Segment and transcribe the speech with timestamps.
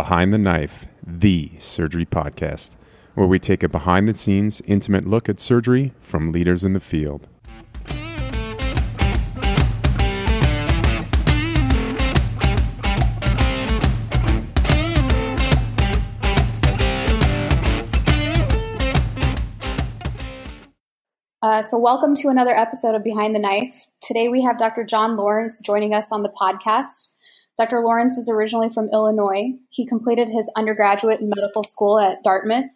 [0.00, 2.76] Behind the Knife, the surgery podcast,
[3.12, 6.80] where we take a behind the scenes, intimate look at surgery from leaders in the
[6.80, 7.26] field.
[21.42, 23.86] Uh, so, welcome to another episode of Behind the Knife.
[24.00, 24.82] Today we have Dr.
[24.82, 27.09] John Lawrence joining us on the podcast.
[27.58, 27.80] Dr.
[27.80, 29.52] Lawrence is originally from Illinois.
[29.70, 32.70] He completed his undergraduate medical school at Dartmouth.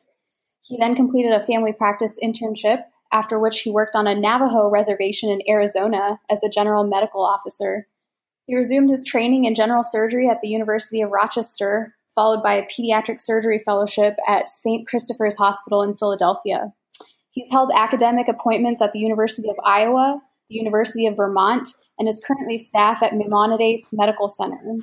[0.63, 5.31] He then completed a family practice internship, after which he worked on a Navajo reservation
[5.31, 7.87] in Arizona as a general medical officer.
[8.47, 12.67] He resumed his training in general surgery at the University of Rochester, followed by a
[12.67, 14.87] pediatric surgery fellowship at St.
[14.87, 16.73] Christopher's Hospital in Philadelphia.
[17.31, 22.23] He's held academic appointments at the University of Iowa, the University of Vermont, and is
[22.27, 24.79] currently staff at Maimonides Medical Center.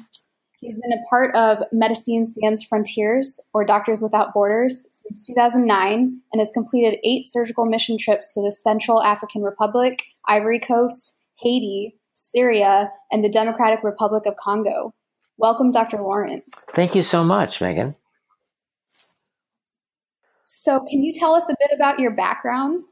[0.61, 6.39] He's been a part of Médecins Sans Frontières, or Doctors Without Borders, since 2009 and
[6.39, 12.91] has completed eight surgical mission trips to the Central African Republic, Ivory Coast, Haiti, Syria,
[13.11, 14.93] and the Democratic Republic of Congo.
[15.37, 15.97] Welcome, Dr.
[15.97, 16.47] Lawrence.
[16.73, 17.95] Thank you so much, Megan.
[20.43, 22.83] So, can you tell us a bit about your background?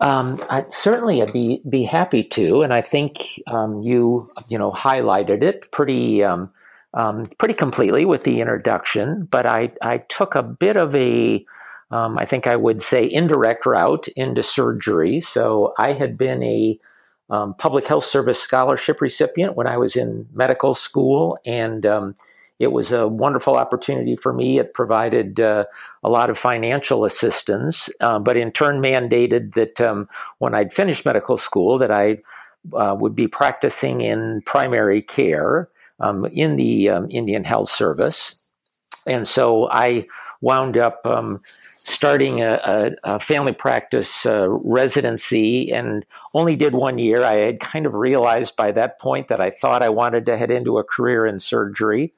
[0.00, 4.72] Um, I, certainly, I'd be be happy to, and I think um, you you know
[4.72, 6.50] highlighted it pretty um,
[6.94, 9.28] um pretty completely with the introduction.
[9.30, 11.44] But I I took a bit of a
[11.90, 15.20] um, I think I would say indirect route into surgery.
[15.20, 16.78] So I had been a
[17.28, 21.84] um, public health service scholarship recipient when I was in medical school, and
[22.60, 24.58] it was a wonderful opportunity for me.
[24.58, 25.64] It provided uh,
[26.04, 30.08] a lot of financial assistance, uh, but in turn mandated that um,
[30.38, 32.18] when I'd finished medical school, that I
[32.74, 38.34] uh, would be practicing in primary care um, in the um, Indian Health Service,
[39.06, 40.06] and so I
[40.42, 41.40] wound up um,
[41.84, 42.60] starting a,
[43.04, 47.22] a, a, family practice uh, residency and only did one year.
[47.22, 50.50] I had kind of realized by that point that I thought I wanted to head
[50.50, 52.12] into a career in surgery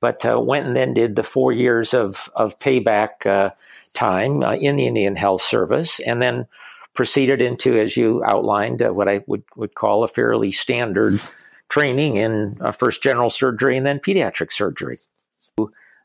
[0.00, 3.50] but uh, went and then did the four years of, of payback uh,
[3.94, 6.46] time uh, in the Indian Health Service, and then
[6.94, 11.20] proceeded into, as you outlined, uh, what I would, would call a fairly standard
[11.68, 14.98] training in uh, first general surgery and then pediatric surgery.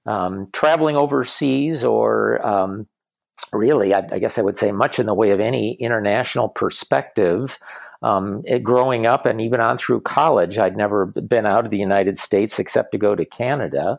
[0.05, 2.87] Um, traveling overseas, or um,
[3.53, 7.57] really, I, I, guess I would say much in the way of any international perspective,
[8.03, 11.77] um, it, growing up and even on through college, I'd never been out of the
[11.77, 13.97] United States except to go to Canada.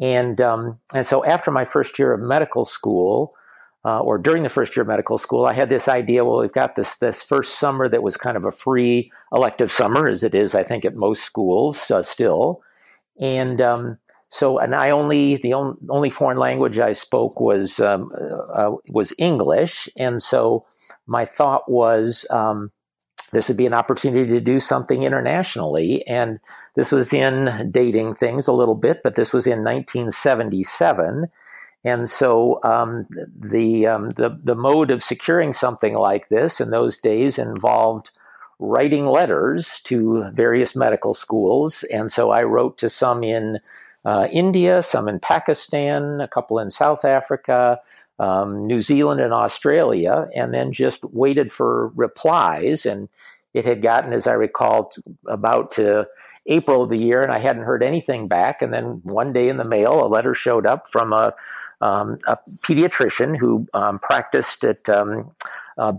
[0.00, 3.32] And, um, and so after my first year of medical school,
[3.84, 6.24] uh, or during the first year of medical school, I had this idea.
[6.24, 10.08] Well, we've got this this first summer that was kind of a free elective summer,
[10.08, 12.60] as it is, I think, at most schools uh, still.
[13.20, 13.98] And um,
[14.28, 18.10] so, and I only the only, only foreign language I spoke was um,
[18.52, 20.64] uh, was English, and so
[21.06, 22.70] my thought was, um,
[23.32, 26.06] this would be an opportunity to do something internationally.
[26.06, 26.40] And
[26.74, 31.26] this was in dating things a little bit, but this was in 1977.
[31.84, 33.06] And so um,
[33.38, 38.10] the, um, the, the mode of securing something like this in those days involved
[38.58, 41.84] writing letters to various medical schools.
[41.84, 43.60] And so I wrote to some in
[44.04, 47.78] uh, India, some in Pakistan, a couple in South Africa,
[48.18, 52.86] um, New Zealand and Australia, and then just waited for replies.
[52.86, 53.08] And
[53.54, 54.92] it had gotten, as I recall,
[55.26, 56.06] about to
[56.46, 58.62] April of the year, and I hadn't heard anything back.
[58.62, 61.34] And then one day in the mail, a letter showed up from a,
[61.80, 65.30] um, a pediatrician who um, practiced at um,
[65.76, 65.92] uh,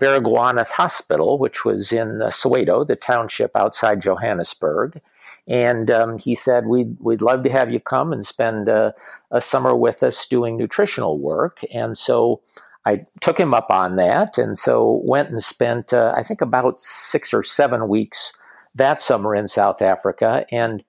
[0.67, 4.99] Hospital, which was in uh, Soweto, the township outside Johannesburg.
[5.47, 8.93] And um, he said, we'd, we'd love to have you come and spend a
[9.39, 11.59] summer with us doing nutritional work.
[11.73, 12.41] And so
[12.85, 14.37] I took him up on that.
[14.37, 18.33] And so went and spent, uh, I think, about six or seven weeks
[18.75, 20.45] that summer in South Africa.
[20.51, 20.83] And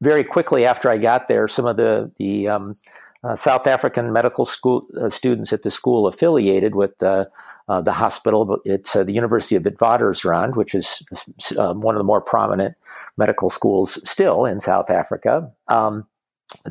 [0.00, 2.74] very quickly after I got there, some of the, the um,
[3.24, 7.30] uh, South African medical school uh, students at the school affiliated with the
[7.68, 8.58] uh, the hospital.
[8.64, 11.04] It's uh, the University of Witwatersrand, which is
[11.56, 12.74] one of the more prominent
[13.16, 15.50] medical schools still in South Africa.
[15.68, 16.06] Um,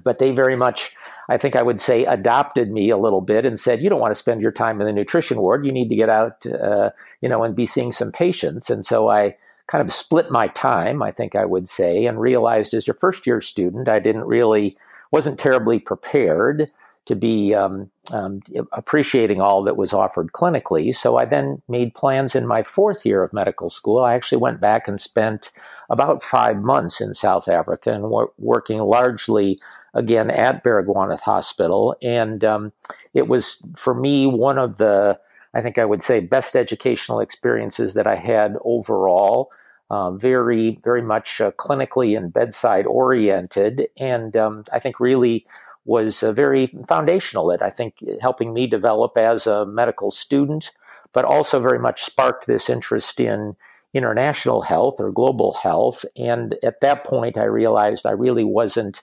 [0.04, 0.94] but they very much,
[1.30, 4.12] I think I would say, adopted me a little bit and said, "You don't want
[4.12, 5.66] to spend your time in the nutrition ward.
[5.66, 6.92] You need to get out, uh,
[7.22, 9.36] you know, and be seeing some patients." And so I
[9.68, 13.26] kind of split my time, I think I would say, and realized as a first
[13.26, 14.78] year student, I didn't really
[15.12, 16.70] wasn't terribly prepared
[17.06, 18.42] to be um, um,
[18.72, 20.96] appreciating all that was offered clinically.
[20.96, 24.04] So I then made plans in my fourth year of medical school.
[24.04, 25.52] I actually went back and spent
[25.90, 29.60] about five months in South Africa and wor- working largely
[29.94, 31.96] again at Baragwanath Hospital.
[32.02, 32.72] And um,
[33.13, 35.19] it was, for me, one of the,
[35.54, 39.52] I think I would say, best educational experiences that I had overall.
[39.90, 43.90] Uh, very, very much uh, clinically and bedside oriented.
[43.98, 45.46] And um, I think really
[45.86, 50.72] was uh, very foundational at, I think, helping me develop as a medical student,
[51.13, 53.56] but also very much sparked this interest in
[53.94, 56.06] international health or global health.
[56.16, 59.01] And at that point, I realized I really wasn't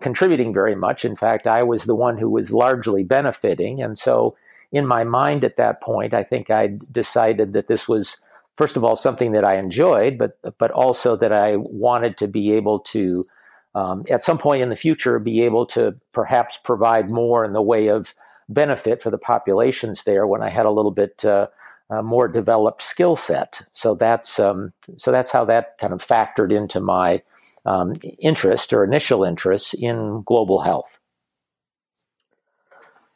[0.00, 1.04] contributing very much.
[1.04, 3.82] In fact, I was the one who was largely benefiting.
[3.82, 4.36] And so,
[4.70, 8.18] in my mind at that point, I think I decided that this was,
[8.56, 12.52] first of all, something that I enjoyed, but but also that I wanted to be
[12.52, 13.24] able to,
[13.78, 17.62] um, at some point in the future, be able to perhaps provide more in the
[17.62, 18.14] way of
[18.48, 21.24] benefit for the populations there when I had a little bit.
[21.24, 21.46] Uh,
[21.90, 23.62] uh, more developed skill set.
[23.72, 27.22] So that's um, so that's how that kind of factored into my
[27.64, 30.98] um, interest or initial interest in global health.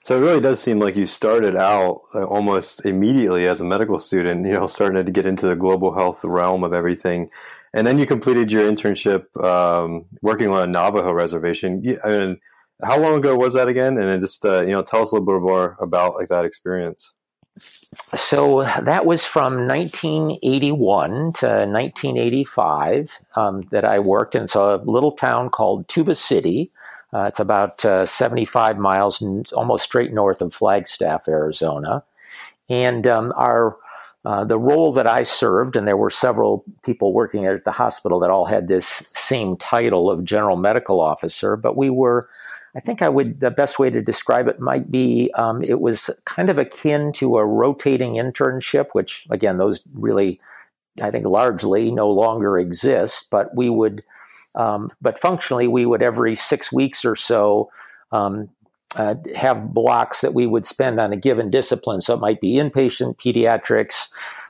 [0.04, 4.00] So it really does seem like you started out uh, almost immediately as a medical
[4.00, 7.30] student, you know, starting to get into the global health realm of everything.
[7.74, 11.98] And then you completed your internship um, working on a Navajo reservation.
[12.04, 12.40] I mean,
[12.82, 13.96] how long ago was that again?
[13.98, 17.12] And just, uh, you know, tell us a little bit more about like that experience.
[17.56, 24.48] So that was from 1981 to 1985 um, that I worked in.
[24.48, 26.70] So a little town called Tuba City.
[27.12, 29.22] Uh, it's about uh, 75 miles
[29.52, 32.02] almost straight north of Flagstaff, Arizona.
[32.70, 33.76] And um, our
[34.24, 38.20] uh, the role that I served, and there were several people working at the hospital
[38.20, 42.28] that all had this same title of general medical officer, but we were
[42.74, 46.08] I think I would, the best way to describe it might be um, it was
[46.24, 50.40] kind of akin to a rotating internship, which again, those really,
[51.00, 54.02] I think largely no longer exist, but we would,
[54.54, 57.70] um, but functionally, we would every six weeks or so
[58.10, 58.48] um,
[58.96, 62.00] uh, have blocks that we would spend on a given discipline.
[62.00, 64.08] So it might be inpatient pediatrics,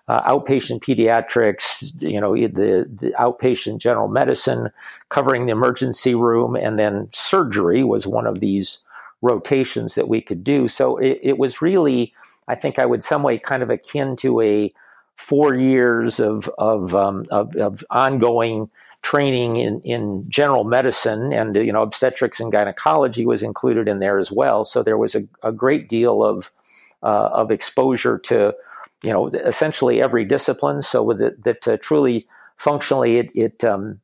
[0.08, 4.70] uh, outpatient pediatrics, you know, the, the outpatient general medicine,
[5.08, 8.78] covering the emergency room, and then surgery was one of these
[9.20, 10.68] rotations that we could do.
[10.68, 12.12] So it, it was really,
[12.48, 14.72] I think I would some way kind of akin to a
[15.14, 18.70] four years of of, um, of, of ongoing
[19.02, 24.18] training in, in general medicine and you know obstetrics and gynecology was included in there
[24.18, 24.64] as well.
[24.64, 26.50] So there was a, a great deal of
[27.02, 28.54] uh, of exposure to
[29.02, 30.82] you know, essentially every discipline.
[30.82, 32.26] So with it, that uh, truly
[32.56, 34.00] functionally, it it, um,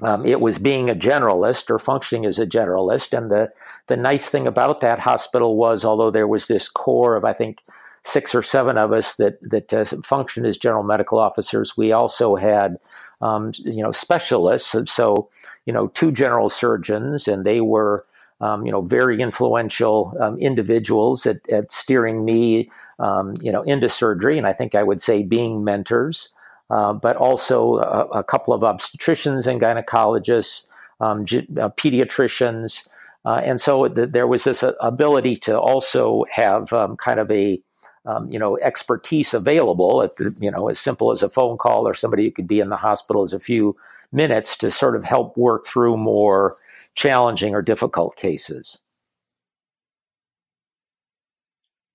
[0.00, 3.16] um, it was being a generalist or functioning as a generalist.
[3.16, 3.50] And the
[3.88, 7.58] the nice thing about that hospital was, although there was this core of I think
[8.04, 12.36] six or seven of us that that uh, functioned as general medical officers, we also
[12.36, 12.78] had
[13.22, 14.74] um, you know specialists.
[14.92, 15.28] So
[15.64, 18.04] you know, two general surgeons, and they were.
[18.40, 22.68] Um, you know, very influential um, individuals at, at steering me
[23.02, 26.28] um, you know, into surgery, and I think I would say being mentors,
[26.70, 30.66] uh, but also a, a, couple of obstetricians and gynecologists,
[31.00, 32.86] um, uh, pediatricians,
[33.24, 37.58] uh, and so th- there was this ability to also have um, kind of a
[38.04, 40.10] um, you know expertise available at
[40.40, 42.76] you know as simple as a phone call or somebody who could be in the
[42.76, 43.76] hospital as a few
[44.12, 46.54] minutes to sort of help work through more
[46.94, 48.78] challenging or difficult cases.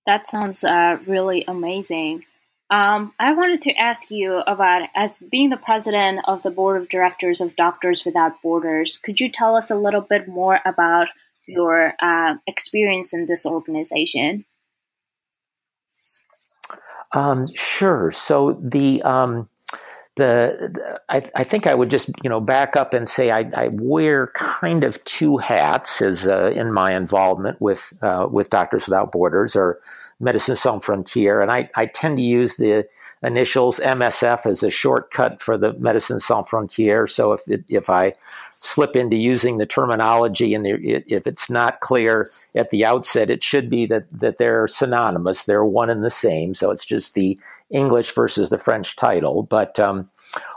[0.06, 2.24] That sounds uh, really amazing.
[2.70, 6.90] Um, I wanted to ask you about, as being the president of the board of
[6.90, 11.08] directors of Doctors Without Borders, could you tell us a little bit more about
[11.48, 14.46] your uh, experience in this organization?
[17.12, 18.12] Um, sure.
[18.12, 19.50] So the um,
[20.18, 23.68] the, I, I, think I would just you know back up and say I, I
[23.72, 29.12] wear kind of two hats as uh, in my involvement with uh, with Doctors Without
[29.12, 29.80] Borders or
[30.22, 32.88] Médecins Sans Frontières, and I, I tend to use the
[33.24, 37.10] initials MSF is a shortcut for the Médecins Sans Frontières.
[37.10, 38.14] So if it, if I
[38.52, 43.44] slip into using the terminology and it, if it's not clear at the outset, it
[43.44, 45.44] should be that that they're synonymous.
[45.44, 46.54] They're one and the same.
[46.54, 47.38] So it's just the
[47.70, 49.44] English versus the French title.
[49.44, 50.10] But um,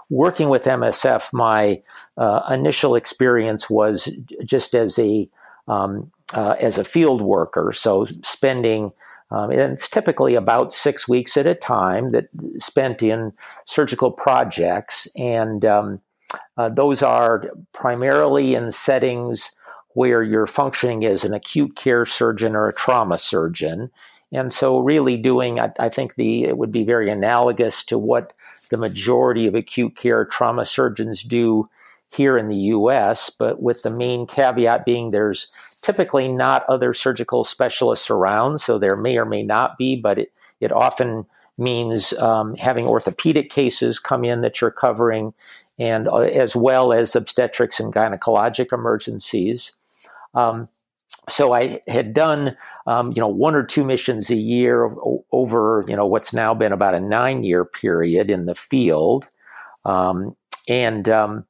[0.09, 1.83] working with MSF, my
[2.17, 4.09] uh, initial experience was
[4.45, 5.29] just as a
[5.67, 7.73] um, uh, as a field worker.
[7.73, 8.93] So spending
[9.31, 13.33] um, and it's typically about six weeks at a time that spent in
[13.65, 16.01] surgical projects, and um,
[16.57, 19.51] uh, those are primarily in settings
[19.95, 23.91] where you're functioning as an acute care surgeon or a trauma surgeon.
[24.33, 28.33] And so, really doing, I, I, think the it would be very analogous to what
[28.71, 31.69] the majority of acute care trauma surgeons do
[32.11, 35.49] here in the US, but with the main caveat being there's
[35.83, 40.33] typically not other surgical specialists around, so there may or may not be, but it,
[40.61, 41.25] it often
[41.59, 45.33] means um, having orthopedic cases come in that you're covering,
[45.79, 49.73] and uh, as well as obstetrics and gynecologic emergencies.
[50.35, 50.69] Um,
[51.29, 54.95] so I had done, um, you know, one or two missions a year
[55.33, 59.29] over, you know, what's now been about a nine-year period in the field,
[59.85, 60.37] um,
[60.69, 61.45] and um,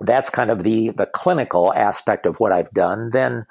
[0.00, 3.10] that's kind of the the clinical aspect of what I've done.
[3.10, 3.46] Then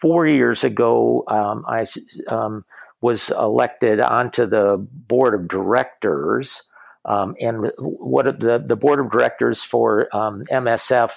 [0.00, 1.86] four years ago, um, I
[2.28, 2.64] um,
[3.00, 6.62] was elected onto the board of directors.
[7.06, 11.10] Um, and what the, the board of directors for MSF um,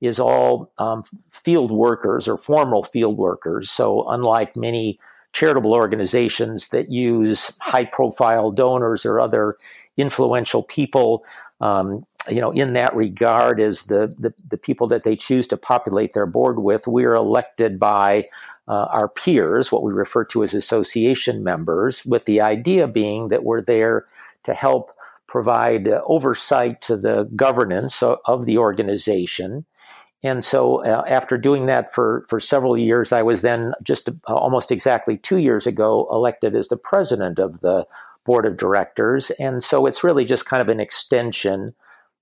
[0.00, 3.70] is all um, field workers or formal field workers.
[3.70, 4.98] So, unlike many
[5.32, 9.56] charitable organizations that use high profile donors or other
[9.96, 11.24] influential people,
[11.60, 15.56] um, you know, in that regard, as the, the, the people that they choose to
[15.56, 18.28] populate their board with, we're elected by
[18.68, 23.44] uh, our peers, what we refer to as association members, with the idea being that
[23.44, 24.06] we're there
[24.44, 24.92] to help
[25.26, 29.64] provide uh, oversight to the governance of, of the organization.
[30.22, 34.12] And so, uh, after doing that for, for several years, I was then just uh,
[34.28, 37.86] almost exactly two years ago elected as the president of the
[38.26, 39.30] board of directors.
[39.38, 41.74] And so, it's really just kind of an extension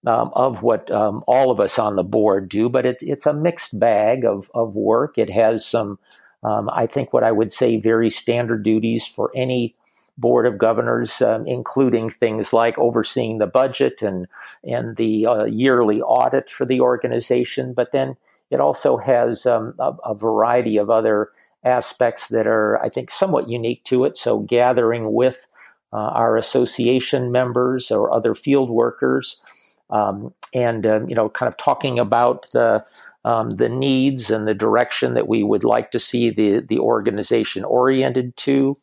[0.07, 3.33] um, of what um, all of us on the board do, but it, it's a
[3.33, 5.19] mixed bag of, of work.
[5.19, 5.99] It has some,
[6.43, 9.75] um, I think, what I would say, very standard duties for any
[10.17, 14.27] board of governors, um, including things like overseeing the budget and
[14.65, 17.73] and the uh, yearly audit for the organization.
[17.73, 18.17] But then
[18.51, 21.31] it also has um, a, a, variety of other
[21.65, 24.17] aspects that are, I think, somewhat unique to it.
[24.17, 25.47] So gathering with
[25.93, 29.41] uh, our association members or other field workers
[29.91, 32.85] um, and uh, you know, kind of talking about the
[33.25, 37.65] um, the needs and the direction that we would like to see the the organization
[37.65, 38.77] oriented to.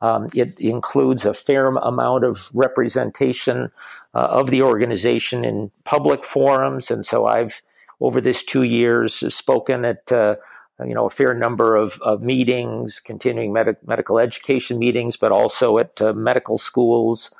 [0.00, 3.70] Um, it includes a fair amount of representation
[4.14, 7.60] uh, of the organization in public forums, and so I've
[8.00, 10.36] over this two years spoken at uh,
[10.84, 15.78] you know a fair number of, of meetings, continuing med- medical education meetings, but also
[15.78, 17.30] at uh, medical schools.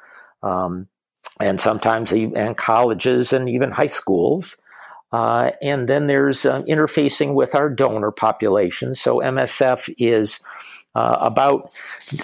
[0.43, 0.89] Um,
[1.41, 4.57] and sometimes and colleges and even high schools.
[5.13, 8.95] Uh, and then there's uh, interfacing with our donor population.
[8.95, 10.41] So MSF is
[10.95, 11.73] uh, about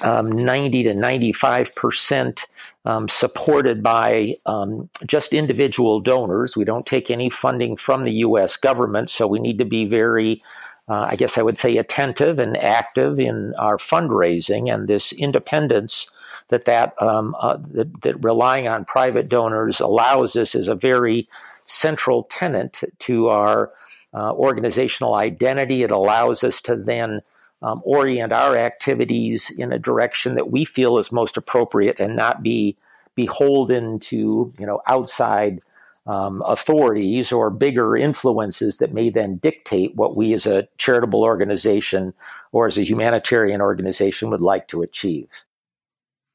[0.02, 2.45] um, 90 to 95 percent
[2.85, 6.57] um, supported by um, just individual donors.
[6.57, 8.57] We don't take any funding from the U.S.
[8.57, 10.40] government, so we need to be very,
[10.88, 14.73] uh, I guess I would say, attentive and active in our fundraising.
[14.73, 16.09] And this independence
[16.49, 21.28] that that, um, uh, that, that relying on private donors allows us is a very
[21.66, 23.70] central tenet to our
[24.12, 25.82] uh, organizational identity.
[25.82, 27.22] It allows us to then
[27.62, 32.42] um, orient our activities in a direction that we feel is most appropriate and not
[32.42, 32.76] be
[33.14, 35.60] beholden to you know outside
[36.06, 42.14] um, authorities or bigger influences that may then dictate what we as a charitable organization
[42.52, 45.28] or as a humanitarian organization would like to achieve.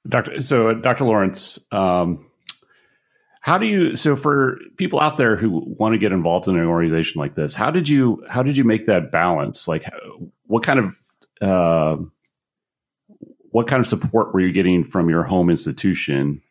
[0.07, 1.05] Doctor, so Dr.
[1.05, 2.25] Lawrence, um,
[3.41, 3.95] how do you?
[3.95, 7.53] So for people out there who want to get involved in an organization like this,
[7.53, 8.23] how did you?
[8.27, 9.67] How did you make that balance?
[9.67, 9.85] Like,
[10.47, 10.95] what kind of
[11.41, 12.03] uh,
[13.51, 16.41] what kind of support were you getting from your home institution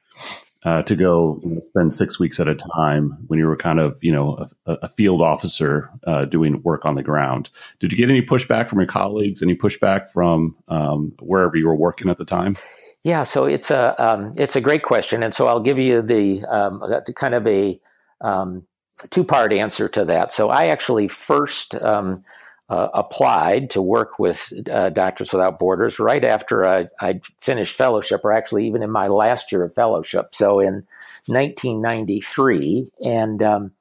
[0.64, 3.78] uh, to go you know, spend six weeks at a time when you were kind
[3.78, 7.50] of you know a, a field officer uh, doing work on the ground?
[7.80, 9.42] Did you get any pushback from your colleagues?
[9.42, 12.56] Any pushback from um, wherever you were working at the time?
[13.04, 16.42] Yeah, so it's a um, it's a great question, and so I'll give you the
[16.46, 16.82] um,
[17.14, 17.78] kind of a
[18.22, 18.66] um,
[19.10, 20.32] two part answer to that.
[20.32, 22.24] So I actually first um,
[22.70, 28.22] uh, applied to work with uh, Doctors Without Borders right after I, I, finished fellowship,
[28.24, 30.34] or actually even in my last year of fellowship.
[30.34, 30.86] So in
[31.26, 33.72] 1993, and um,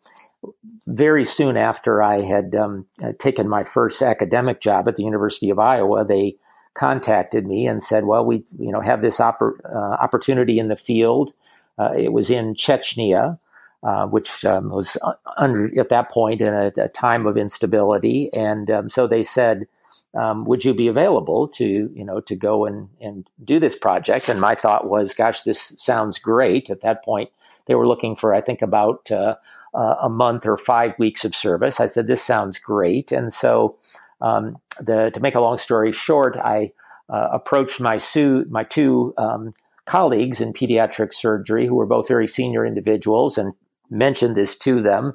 [0.86, 2.88] very soon after I had um,
[3.20, 6.36] taken my first academic job at the University of Iowa, they
[6.74, 10.75] contacted me and said, "Well, we you know have this oppor- uh, opportunity in the
[10.75, 11.34] field.
[11.77, 13.38] Uh, it was in Chechnya,
[13.84, 14.98] uh, which um, was
[15.38, 19.68] under at that point in a, a time of instability, and um, so they said."
[20.15, 24.30] Um, would you be available to you know to go and, and do this project
[24.30, 27.32] and my thought was gosh this sounds great at that point
[27.65, 29.36] they were looking for i think about uh,
[29.74, 33.75] uh, a month or five weeks of service i said this sounds great and so
[34.24, 36.72] um, the, to make a long story short, I
[37.10, 39.53] uh, approached my, su- my two um,
[39.86, 43.53] colleagues in pediatric surgery, who were both very senior individuals, and
[43.92, 45.13] mentioned this to them.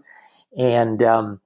[0.56, 1.40] and um,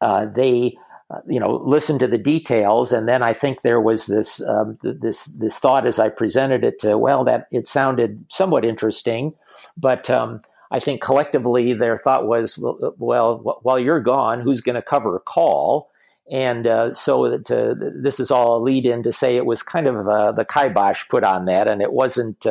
[0.00, 0.74] uh, they
[1.10, 2.92] uh, you know listened to the details.
[2.92, 6.78] And then i think there was this um, this this thought as i presented it
[6.80, 9.34] to well that it sounded somewhat interesting.
[9.76, 10.40] But um,
[10.70, 14.82] i think collectively their thought was well, uh, well while you're gone who's going to
[14.82, 15.90] cover a call
[16.30, 19.62] and uh, so that, uh, this is all a lead in to say it was
[19.62, 22.46] kind of uh, the kibosh put on that and it wasn't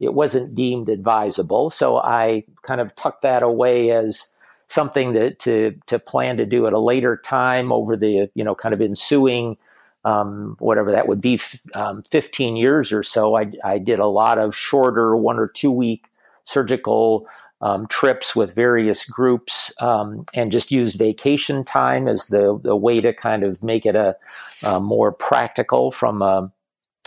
[0.00, 1.70] it wasn't deemed advisable.
[1.70, 4.28] So i kind of tucked that away as
[4.68, 8.54] something that to to plan to do at a later time over the you know
[8.54, 9.56] kind of ensuing
[10.04, 11.40] um, whatever that would be
[11.74, 13.36] um, 15 years or so.
[13.36, 16.06] I, I did a lot of shorter one or two week
[16.44, 17.26] surgical
[17.64, 23.00] um, trips with various groups um, and just used vacation time as the, the way
[23.00, 24.14] to kind of make it a,
[24.62, 26.52] a more practical from a,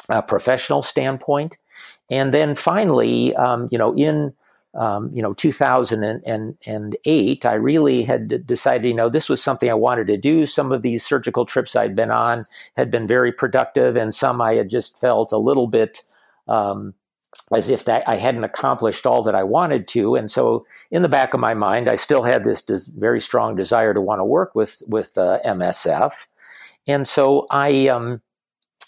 [0.09, 1.55] a, professional standpoint.
[2.09, 4.33] And then finally um, you know in
[4.73, 10.07] um, you know 2008 i really had decided you know this was something i wanted
[10.07, 10.45] to do.
[10.47, 12.43] Some of these surgical trips i'd been on
[12.75, 16.01] had been very productive and some i had just felt a little bit
[16.47, 16.95] um,
[17.55, 21.09] as if that i hadn't accomplished all that i wanted to and so in the
[21.09, 24.25] back of my mind i still had this des- very strong desire to want to
[24.25, 26.11] work with with uh, msf
[26.87, 28.21] and so i um,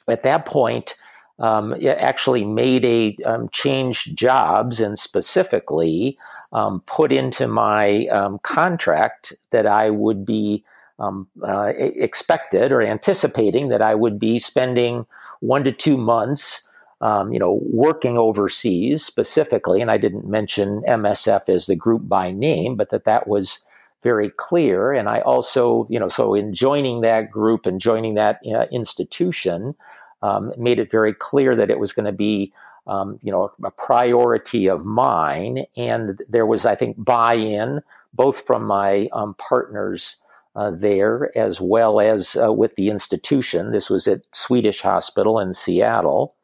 [0.07, 0.95] at that point
[1.39, 6.17] um, actually made a um, change jobs and specifically
[6.51, 10.63] um, put into my um, contract that I would be
[10.99, 15.05] um, uh, expected or anticipating that I would be spending
[15.39, 16.61] one to two months.
[17.01, 22.31] Um, you know, working overseas specifically, and I didn't mention MSF as the group by
[22.31, 23.59] name, but that that was
[24.03, 24.91] very clear.
[24.91, 29.75] And I also, you know, so in joining that group and joining that uh, institution,
[30.21, 32.53] um, made it very clear that it was going to be,
[32.87, 35.65] um, you know, a priority of mine.
[35.77, 37.81] And there was, I think, buy-in
[38.13, 40.15] both from my um, partners
[40.55, 43.71] uh, there as well as uh, with the institution.
[43.71, 46.35] This was at Swedish Hospital in Seattle.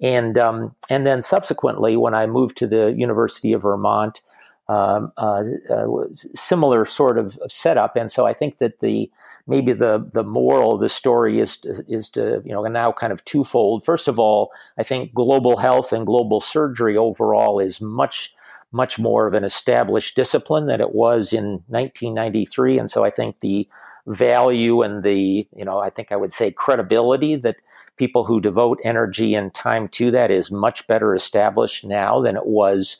[0.00, 4.20] And um, and then subsequently, when I moved to the University of Vermont,
[4.68, 5.86] um, uh, uh,
[6.34, 7.96] similar sort of setup.
[7.96, 9.10] And so I think that the
[9.46, 13.12] maybe the the moral of the story is to, is to you know now kind
[13.12, 13.84] of twofold.
[13.84, 18.34] First of all, I think global health and global surgery overall is much
[18.70, 23.40] much more of an established discipline than it was in 1993, and so I think
[23.40, 23.66] the
[24.06, 27.56] value and the you know I think I would say credibility that
[27.98, 32.46] people who devote energy and time to that is much better established now than it
[32.46, 32.98] was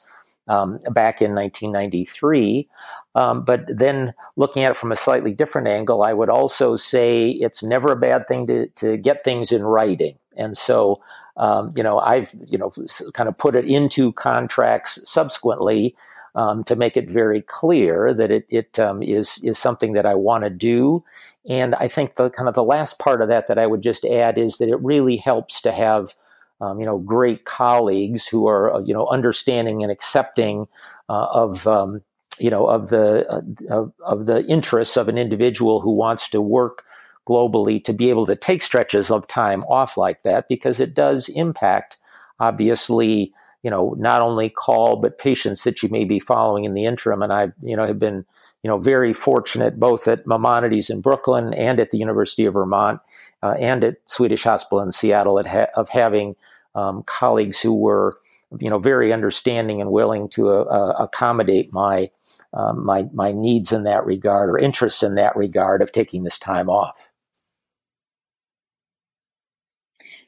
[0.49, 2.69] um, back in 1993.
[3.15, 7.31] Um, but then looking at it from a slightly different angle, I would also say
[7.31, 10.19] it's never a bad thing to, to get things in writing.
[10.37, 11.03] And so,
[11.37, 12.73] um, you know, I've, you know,
[13.13, 15.95] kind of put it into contracts subsequently
[16.35, 20.15] um, to make it very clear that it, it um, is is something that I
[20.15, 21.03] want to do.
[21.49, 24.05] And I think the kind of the last part of that that I would just
[24.05, 26.13] add is that it really helps to have
[26.61, 30.67] um, you know, great colleagues who are, uh, you know, understanding and accepting
[31.09, 32.03] uh, of, um,
[32.39, 36.41] you know, of the uh, of, of, the interests of an individual who wants to
[36.41, 36.85] work
[37.29, 41.29] globally to be able to take stretches of time off like that because it does
[41.31, 41.97] impact,
[42.41, 43.33] obviously,
[43.63, 47.23] you know, not only call but patients that you may be following in the interim.
[47.23, 48.25] And I, you know, have been,
[48.63, 53.01] you know, very fortunate both at Maimonides in Brooklyn and at the University of Vermont
[53.43, 56.35] uh, and at Swedish Hospital in Seattle ha- of having
[56.75, 58.19] um, colleagues who were,
[58.59, 62.11] you know, very understanding and willing to uh, uh, accommodate my
[62.55, 66.39] um, my my needs in that regard or interests in that regard of taking this
[66.39, 67.11] time off.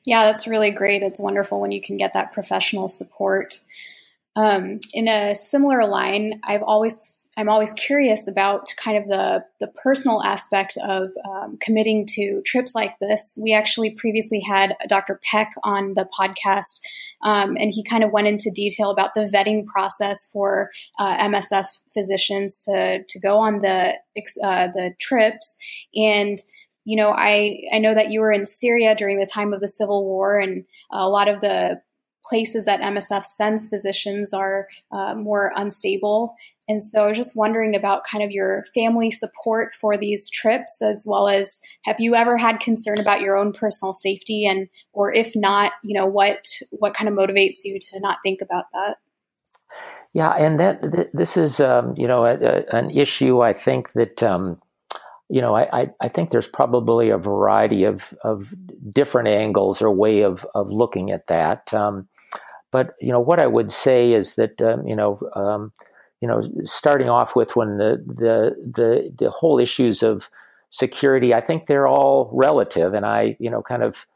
[0.05, 1.03] Yeah, that's really great.
[1.03, 3.59] It's wonderful when you can get that professional support.
[4.37, 9.73] Um, in a similar line, I've always I'm always curious about kind of the the
[9.83, 13.37] personal aspect of um, committing to trips like this.
[13.43, 15.21] We actually previously had Dr.
[15.29, 16.81] Peck on the podcast,
[17.23, 21.81] um, and he kind of went into detail about the vetting process for uh, MSF
[21.93, 23.95] physicians to to go on the
[24.45, 25.57] uh, the trips
[25.97, 26.39] and
[26.85, 29.69] you know, I, I know that you were in Syria during the time of the
[29.69, 31.83] civil war, and a lot of the
[32.25, 36.35] places that MSF sends physicians are uh, more unstable.
[36.69, 40.81] And so I was just wondering about kind of your family support for these trips,
[40.83, 45.13] as well as have you ever had concern about your own personal safety, and or
[45.13, 48.97] if not, you know what what kind of motivates you to not think about that?
[50.13, 53.93] Yeah, and that th- this is um, you know a, a, an issue I think
[53.93, 54.23] that.
[54.23, 54.61] Um,
[55.31, 58.53] you know, I, I, think there's probably a variety of, of
[58.93, 61.73] different angles or way of, of looking at that.
[61.73, 62.09] Um,
[62.73, 65.73] but you know what I would say is that um, you know um,
[66.21, 70.31] you know, starting off with when the the the the whole issues of
[70.71, 74.07] security, I think they're all relative, and I, you know, kind of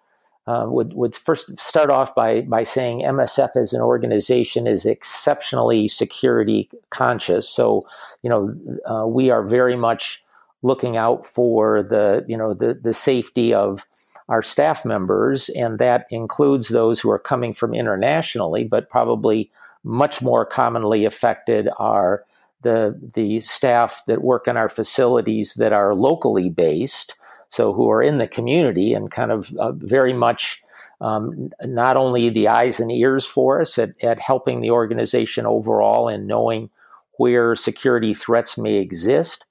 [0.47, 5.89] uh, would would first start off by by saying MSF as an organization is exceptionally
[5.89, 7.49] security conscious.
[7.49, 7.87] So,
[8.23, 10.23] you know, uh, we are very much
[10.65, 13.87] looking out for the you know the the safety of
[14.29, 19.51] our staff members, and that includes those who are coming from internationally, but probably
[19.85, 22.25] much more commonly affected are
[22.63, 27.15] the the staff that work in our facilities that are locally based,
[27.51, 30.63] so who are in the community and kind of uh, very much
[31.03, 36.09] um, not only the eyes and ears for us at, at helping the organization overall
[36.09, 36.71] and knowing
[37.19, 39.45] where security threats may exist,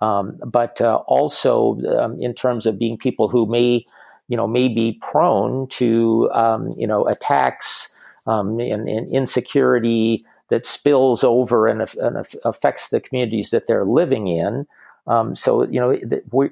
[0.00, 3.84] um, but uh, also um, in terms of being people who may,
[4.28, 7.88] you know, may be prone to, um, you know, attacks
[8.26, 14.26] um, and, and, insecurity that spills over and, and, affects the communities that they're living
[14.26, 14.66] in.
[15.06, 15.96] Um, so, you know,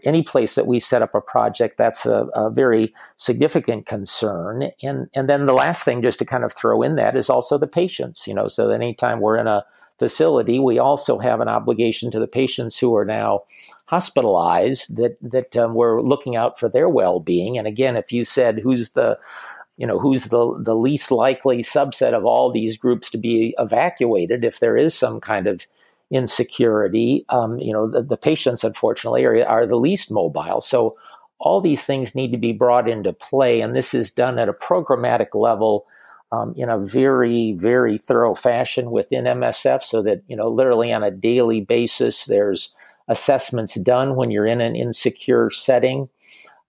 [0.05, 4.71] any place that we set up a project, that's a, a, very significant concern.
[4.83, 7.59] And, and then the last thing, just to kind of throw in that, is also
[7.59, 9.65] the patients, you know, so anytime we're in a
[9.99, 13.43] facility, we also have an obligation to the patients who are now
[13.87, 17.59] hospitalized that, that um, we're looking out for their well being.
[17.59, 19.19] And again, if you said who's the
[19.79, 24.45] you know who's the the least likely subset of all these groups to be evacuated
[24.45, 25.67] if there is some kind of
[26.11, 27.25] insecurity.
[27.29, 30.61] Um, you know the, the patients unfortunately are, are the least mobile.
[30.61, 30.97] So
[31.39, 34.53] all these things need to be brought into play, and this is done at a
[34.53, 35.87] programmatic level.
[36.31, 41.03] Um, in a very, very thorough fashion within MSF, so that you know, literally on
[41.03, 42.75] a daily basis, there's
[43.09, 46.09] assessments done when you're in an insecure setting.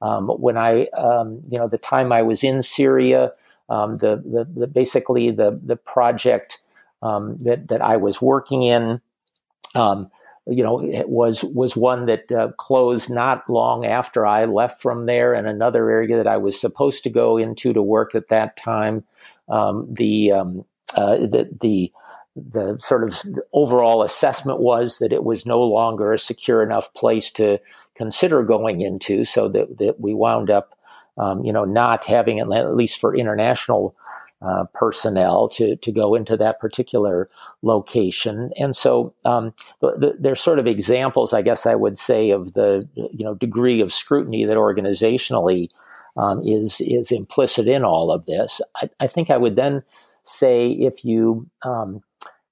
[0.02, 3.34] Um, when I, um, you know, the time I was in Syria,
[3.70, 6.62] um, the, the, the, basically the the project
[7.02, 9.00] um, that that I was working in,
[9.76, 10.10] um,
[10.48, 15.34] you know, was was one that uh, closed not long after I left from there,
[15.34, 19.04] and another area that I was supposed to go into to work at that time.
[19.50, 21.92] Um, the, uh, the the
[22.36, 23.20] the sort of
[23.54, 27.60] overall assessment was that it was no longer a secure enough place to
[27.96, 30.78] consider going into, so that, that we wound up,
[31.18, 33.96] um, you know, not having at least for international
[34.42, 37.30] uh, personnel to to go into that particular
[37.62, 38.52] location.
[38.58, 42.88] And so um, the, there's sort of examples, I guess I would say, of the
[42.96, 45.70] you know degree of scrutiny that organizationally
[46.20, 48.62] um, is is implicit in all of this.
[48.76, 49.84] I, I, think I would then
[50.24, 52.04] say if you um,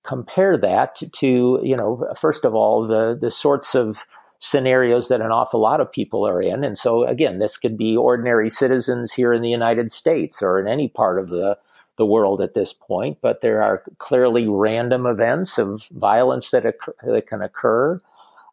[0.03, 4.05] compare that to, you know, first of all, the, the sorts of
[4.39, 6.63] scenarios that an awful lot of people are in.
[6.63, 10.67] And so, again, this could be ordinary citizens here in the United States or in
[10.67, 11.57] any part of the,
[11.97, 16.93] the world at this point, but there are clearly random events of violence that, occur,
[17.03, 17.99] that can occur.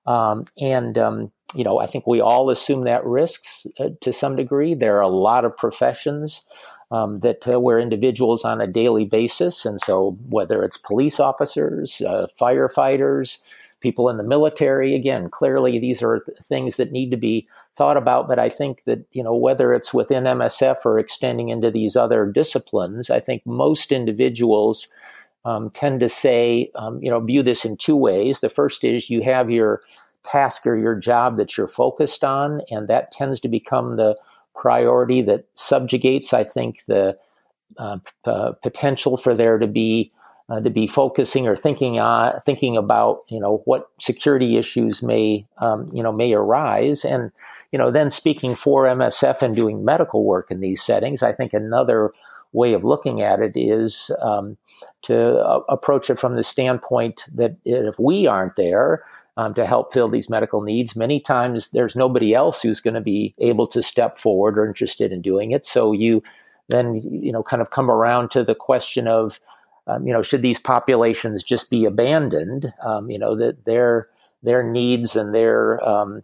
[0.06, 4.36] Um, and, um, you know, I think we all assume that risks uh, to some
[4.36, 4.74] degree.
[4.74, 6.42] There are a lot of professions
[6.90, 9.64] um, that uh, we're individuals on a daily basis.
[9.64, 13.38] And so, whether it's police officers, uh, firefighters,
[13.80, 17.96] people in the military, again, clearly these are th- things that need to be thought
[17.96, 18.28] about.
[18.28, 22.26] But I think that, you know, whether it's within MSF or extending into these other
[22.26, 24.88] disciplines, I think most individuals
[25.44, 28.40] um, tend to say, um, you know, view this in two ways.
[28.40, 29.82] The first is you have your
[30.24, 34.16] task or your job that you're focused on, and that tends to become the
[34.54, 37.16] priority that subjugates, I think, the
[37.78, 40.12] uh, p- uh, potential for there to be
[40.48, 45.46] uh, to be focusing or thinking uh, thinking about you know what security issues may
[45.58, 47.32] um, you know may arise, and
[47.72, 51.52] you know then speaking for MSF and doing medical work in these settings, I think
[51.52, 52.12] another
[52.52, 54.56] way of looking at it is um,
[55.02, 59.02] to uh, approach it from the standpoint that if we aren't there,
[59.36, 60.96] um, to help fill these medical needs.
[60.96, 65.12] Many times there's nobody else who's going to be able to step forward or interested
[65.12, 65.66] in doing it.
[65.66, 66.22] So you
[66.68, 69.38] then, you know, kind of come around to the question of,
[69.86, 72.72] um, you know, should these populations just be abandoned?
[72.82, 74.06] Um, you know, that their
[74.42, 76.22] their needs and their um,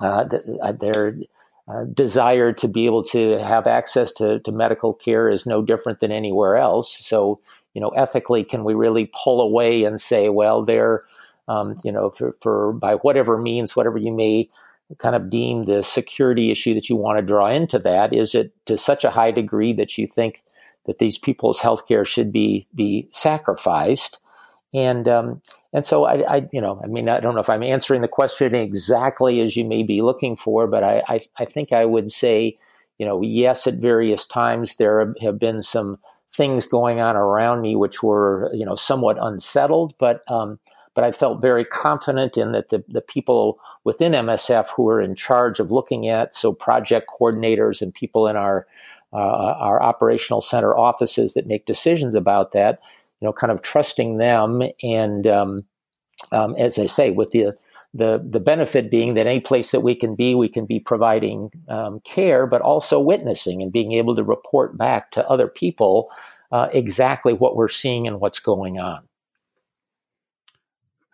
[0.00, 0.26] uh,
[0.62, 1.16] uh, their
[1.68, 6.00] uh, desire to be able to have access to, to medical care is no different
[6.00, 6.96] than anywhere else.
[6.98, 7.40] So,
[7.74, 11.04] you know, ethically, can we really pull away and say, well, they're
[11.48, 14.48] um, you know, for, for by whatever means, whatever you may
[14.98, 18.52] kind of deem the security issue that you want to draw into that, is it
[18.66, 20.42] to such a high degree that you think
[20.86, 24.20] that these people's healthcare should be be sacrificed?
[24.74, 27.62] And um, and so I, I, you know, I mean, I don't know if I'm
[27.62, 31.72] answering the question exactly as you may be looking for, but I, I, I think
[31.72, 32.58] I would say,
[32.98, 35.98] you know, yes, at various times there have been some
[36.30, 40.58] things going on around me which were you know somewhat unsettled, but um,
[40.96, 45.14] but I felt very confident in that the, the people within MSF who are in
[45.14, 48.66] charge of looking at so project coordinators and people in our
[49.12, 52.80] uh, our operational center offices that make decisions about that,
[53.20, 55.64] you know, kind of trusting them and um,
[56.32, 57.54] um, as I say, with the
[57.92, 61.50] the the benefit being that any place that we can be, we can be providing
[61.68, 66.10] um, care, but also witnessing and being able to report back to other people
[66.52, 69.06] uh, exactly what we're seeing and what's going on.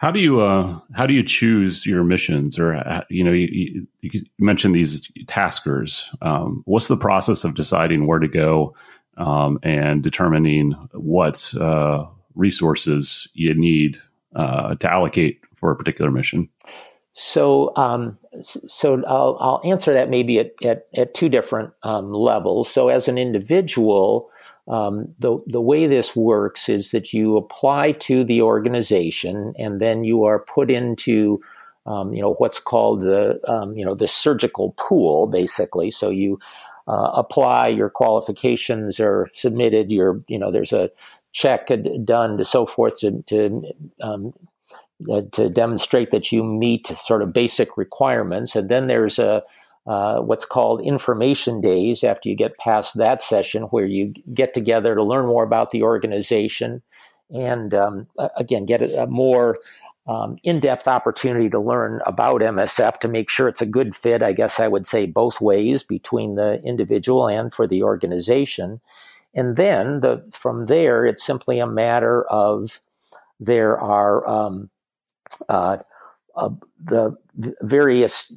[0.03, 3.87] How do you uh, how do you choose your missions, or uh, you know, you,
[4.01, 6.11] you mentioned these taskers.
[6.21, 8.75] Um, what's the process of deciding where to go
[9.17, 13.97] um, and determining what uh, resources you need
[14.35, 16.49] uh, to allocate for a particular mission?
[17.13, 22.69] So, um, so I'll, I'll, answer that maybe at, at, at two different um, levels.
[22.69, 24.32] So, as an individual,
[24.69, 30.05] um, the the way this works is that you apply to the organization, and then
[30.05, 31.41] you are put into
[31.87, 35.91] um, you know what's called the um, you know the surgical pool, basically.
[35.91, 36.39] So you
[36.87, 40.91] uh, apply, your qualifications are submitted, your you know there's a
[41.33, 41.71] check
[42.05, 43.63] done to so forth to, to
[44.01, 44.33] um,
[45.11, 48.55] uh, to demonstrate that you meet sort of basic requirements.
[48.55, 49.43] And then there's a
[49.87, 54.95] uh, what's called information days after you get past that session, where you get together
[54.95, 56.83] to learn more about the organization
[57.31, 59.59] and um, again get a, more
[60.07, 64.23] um, in-depth opportunity to learn about MSF to make sure it's a good fit.
[64.23, 68.81] I guess I would say both ways between the individual and for the organization.
[69.35, 72.81] And then the, from there, it's simply a matter of
[73.41, 74.71] there are um,
[75.49, 75.79] uh,
[76.37, 76.51] uh,
[76.85, 77.17] the,
[77.63, 78.35] various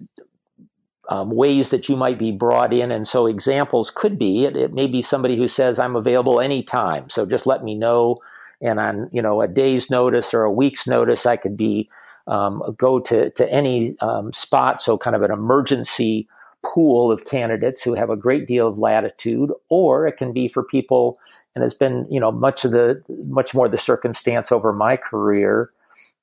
[1.10, 2.92] um, ways that you might be brought in.
[2.92, 7.10] And so examples could be it, it, may be somebody who says, I'm available anytime.
[7.10, 8.18] So just let me know.
[8.62, 11.90] And on, you know, a day's notice or a week's notice, I could be,
[12.28, 14.82] um, go to, to any um, spot.
[14.82, 16.28] So kind of an emergency
[16.66, 20.64] pool of candidates who have a great deal of latitude, or it can be for
[20.64, 21.20] people,
[21.54, 25.70] and it's been, you know, much of the, much more the circumstance over my career,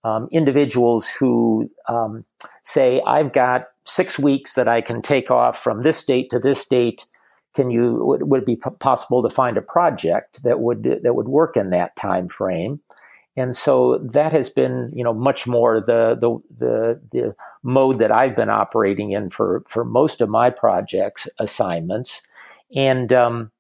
[0.05, 2.25] um, individuals who um,
[2.65, 6.67] say, I've got six weeks that I can take off from this date to this
[6.67, 7.07] date.
[7.55, 11.29] Can you would, would it be possible to find a project that would that would
[11.29, 12.81] work in that time frame?
[13.37, 18.13] And so that has been, you know, much more the the the, the mode that
[18.13, 22.23] I've been operating in for for most of my projects assignments,
[22.75, 23.51] and um,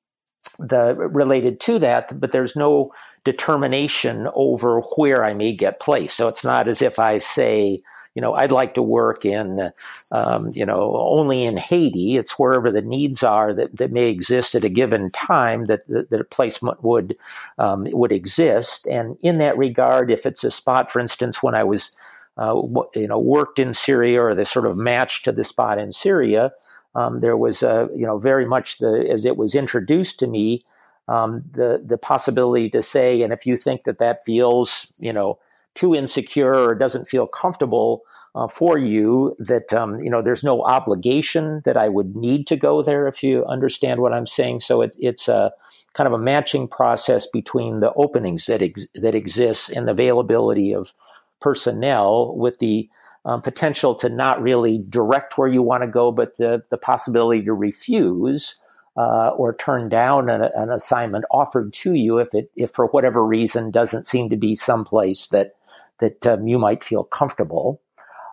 [0.58, 2.18] the related to that.
[2.20, 2.92] But there's no
[3.24, 6.16] determination over where I may get placed.
[6.16, 7.80] So it's not as if I say,
[8.14, 9.72] you know, I'd like to work in,
[10.10, 12.16] um, you know, only in Haiti.
[12.16, 16.10] It's wherever the needs are that, that may exist at a given time that, that,
[16.10, 17.16] that a placement would
[17.58, 18.86] um, would exist.
[18.86, 21.96] And in that regard, if it's a spot, for instance, when I was,
[22.36, 22.60] uh,
[22.94, 26.52] you know, worked in Syria or the sort of match to the spot in Syria,
[26.94, 30.64] um, there was a, you know, very much the as it was introduced to me.
[31.08, 35.38] Um, the the possibility to say, and if you think that that feels, you know,
[35.74, 38.02] too insecure or doesn't feel comfortable
[38.34, 42.56] uh, for you that um, you know there's no obligation that I would need to
[42.56, 44.60] go there if you understand what I'm saying.
[44.60, 45.52] So it, it's a
[45.92, 50.74] kind of a matching process between the openings that ex- that exists and the availability
[50.74, 50.94] of
[51.40, 52.88] personnel with the
[53.24, 57.44] um, potential to not really direct where you want to go, but the the possibility
[57.44, 58.58] to refuse
[58.96, 63.24] uh, or turn down an, an, assignment offered to you if it if for whatever
[63.24, 65.54] reason doesn't seem to be someplace that
[65.98, 67.80] that um, you might feel comfortable.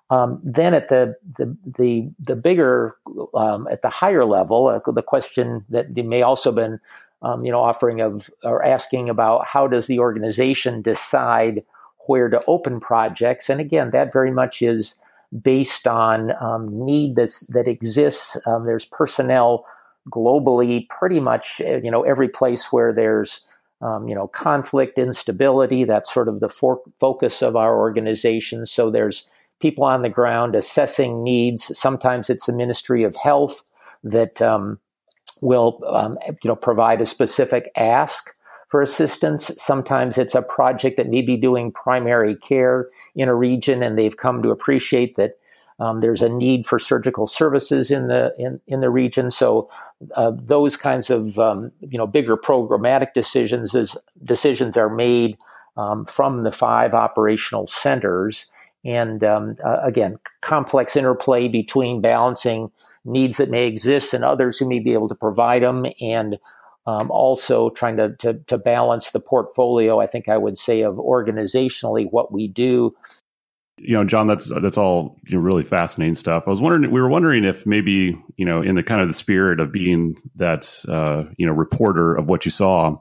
[0.10, 2.98] Um, then at the the the, the bigger
[3.34, 6.80] um, at the higher level, uh, the question that may also been
[7.22, 11.64] um, you know offering of or asking about how does the organization decide
[12.08, 14.96] where to open projects, and again that very much is
[15.44, 18.36] based on um, need that's, that exists.
[18.48, 19.66] Um, there's personnel
[20.10, 23.46] globally, pretty much uh, you know every place where there's
[23.82, 25.84] um, you know conflict, instability.
[25.84, 28.66] That's sort of the for- focus of our organization.
[28.66, 29.28] So there's
[29.60, 31.78] people on the ground assessing needs.
[31.78, 33.64] Sometimes it's the Ministry of Health
[34.04, 34.80] that um,
[35.42, 38.34] will um, you know provide a specific ask
[38.70, 39.52] for assistance.
[39.58, 44.18] Sometimes it's a project that may be doing primary care in a region, and they've
[44.18, 45.38] come to appreciate that
[45.80, 49.32] um, there's a need for surgical services in the in, in the region.
[49.32, 49.70] So
[50.16, 55.38] uh, those kinds of um, you know bigger programmatic decisions is, decisions are made
[55.78, 58.46] um, from the five operational centers.
[58.86, 62.72] And um, uh, again, complex interplay between balancing
[63.04, 66.38] needs that may exist and others who may be able to provide them, and
[66.86, 70.00] um, also trying to, to, to balance the portfolio.
[70.00, 72.96] I think I would say of organizationally what we do.
[73.82, 76.44] You know, John, that's that's all you know, really fascinating stuff.
[76.46, 79.14] I was wondering, we were wondering if maybe you know, in the kind of the
[79.14, 82.98] spirit of being that uh, you know reporter of what you saw,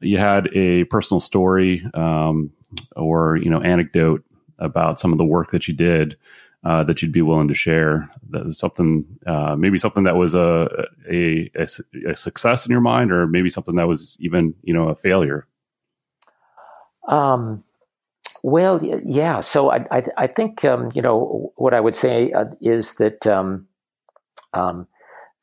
[0.00, 2.50] you had a personal story um,
[2.96, 4.24] or you know anecdote
[4.58, 6.16] about some of the work that you did
[6.64, 8.10] uh, that you'd be willing to share?
[8.30, 13.26] That something, uh, maybe something that was a, a, a success in your mind, or
[13.26, 15.46] maybe something that was even you know a failure.
[17.08, 17.64] Um,
[18.42, 19.40] well, yeah.
[19.40, 23.26] So I I, I think um, you know what I would say uh, is that
[23.26, 23.66] um,
[24.52, 24.86] um,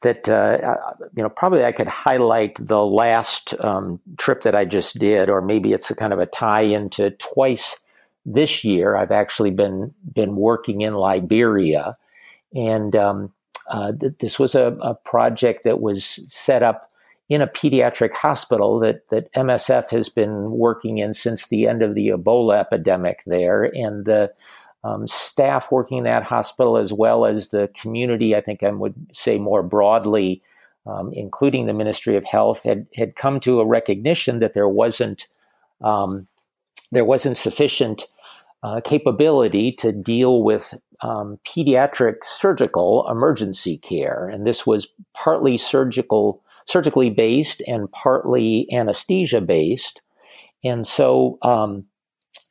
[0.02, 0.76] that uh,
[1.16, 5.42] you know probably I could highlight the last um, trip that I just did, or
[5.42, 7.78] maybe it's a kind of a tie into twice
[8.26, 11.96] this year, I've actually been been working in Liberia,
[12.54, 13.34] and um,
[13.68, 16.89] uh, th- this was a, a, project that was set up
[17.30, 21.96] in a pediatric hospital that that MSF has been working in since the end of
[21.96, 24.32] the Ebola epidemic there, and the
[24.84, 28.96] um, staff working in that hospital, as well as the community, I think I would
[29.14, 30.42] say more broadly,
[30.86, 35.28] um, including the Ministry of Health, had had come to a recognition that there wasn't
[35.82, 36.28] um,
[36.92, 38.08] there wasn't sufficient
[38.64, 46.42] uh, capability to deal with um, pediatric surgical emergency care, and this was partly surgical,
[46.70, 50.02] surgically based, and partly anesthesia based.
[50.64, 51.82] And so, um,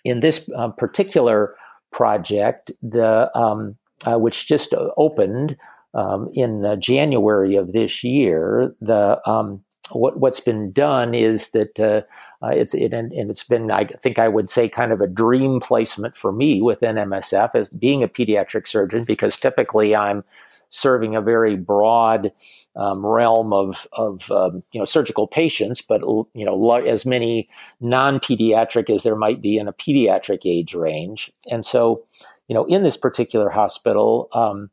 [0.04, 1.54] in this uh, particular
[1.92, 3.76] project, the um,
[4.06, 5.56] uh, which just opened
[5.94, 11.78] um, in uh, January of this year, the um, what, what's been done is that
[11.80, 12.02] uh,
[12.44, 15.06] uh, it's it, and, and, it's been I think I would say kind of a
[15.06, 20.24] dream placement for me within MSF as being a pediatric surgeon because typically I'm
[20.70, 22.30] serving a very broad
[22.78, 27.48] um, realm of of um, you know surgical patients, but you know as many
[27.80, 32.04] non-pediatric as there might be in a pediatric age range, and so
[32.46, 34.70] you know in this particular hospital um,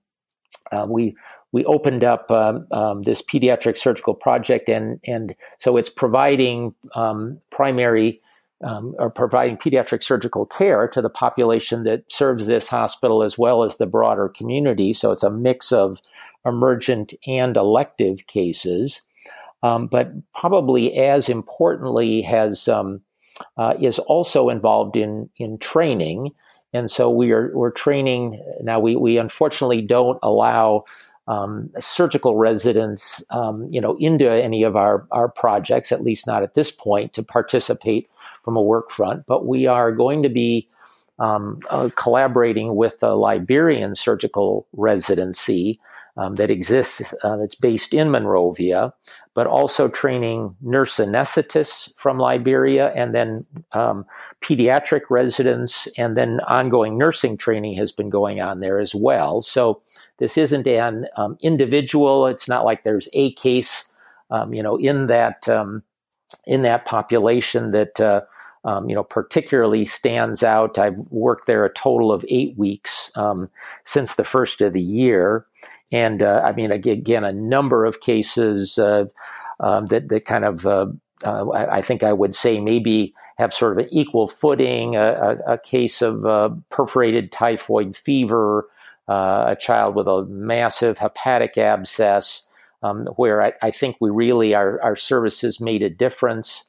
[0.71, 1.15] uh, we
[1.51, 7.39] we opened up um, um, this pediatric surgical project, and and so it's providing um,
[7.51, 8.19] primary
[8.63, 13.63] um, or providing pediatric surgical care to the population that serves this hospital as well
[13.63, 14.93] as the broader community.
[14.93, 15.99] So it's a mix of
[16.45, 19.01] emergent and elective cases,
[19.63, 23.01] um, but probably as importantly has um,
[23.57, 26.31] uh, is also involved in in training.
[26.73, 28.79] And so we are we're training now.
[28.79, 30.85] We we unfortunately don't allow
[31.27, 36.43] um, surgical residents, um, you know, into any of our, our projects, at least not
[36.43, 38.07] at this point, to participate
[38.45, 39.25] from a work front.
[39.25, 40.67] But we are going to be
[41.19, 45.79] um, uh, collaborating with the Liberian surgical residency
[46.17, 48.89] um, that exists, uh, that's based in Monrovia,
[49.33, 54.05] but also training nurse anesthetists from Liberia and then um,
[54.41, 59.41] pediatric residents, and then ongoing nursing training has been going on there as well.
[59.41, 59.81] So
[60.17, 62.27] this isn't an um, individual.
[62.27, 63.89] It's not like there's a case,
[64.31, 65.83] um, you know, in that um,
[66.45, 67.99] in that population that.
[67.99, 68.21] Uh,
[68.65, 70.77] um, you know, particularly stands out.
[70.77, 73.49] I've worked there a total of eight weeks um,
[73.83, 75.45] since the first of the year,
[75.91, 79.05] and uh, I mean, again, a number of cases uh,
[79.59, 80.87] um, that that kind of uh,
[81.23, 84.95] uh I, I, think I would say maybe have sort of an equal footing.
[84.95, 88.67] A, a, a case of uh, perforated typhoid fever,
[89.07, 92.47] uh, a child with a massive hepatic abscess,
[92.81, 96.65] um, where I, I, think we really our our services made a difference.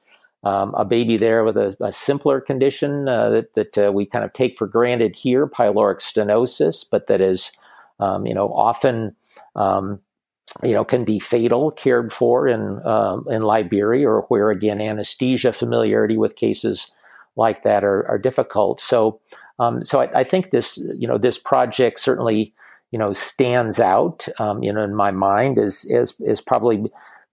[0.47, 4.57] Um, a baby there with a, a simpler condition that that we kind of take
[4.59, 7.51] for granted here, pyloric stenosis, but that is
[7.99, 9.15] um, you know, often,
[9.55, 10.01] um,
[10.63, 15.53] you know, can be fatal, cared for in uh, in Liberia, or where again anesthesia
[15.53, 16.91] familiarity with cases
[17.37, 18.81] like that are, are difficult.
[18.81, 19.21] So,
[19.59, 22.55] um, so I, I, think this, you know, this project certainly,
[22.93, 26.85] you know, stands out, um, you know, in my mind as as is probably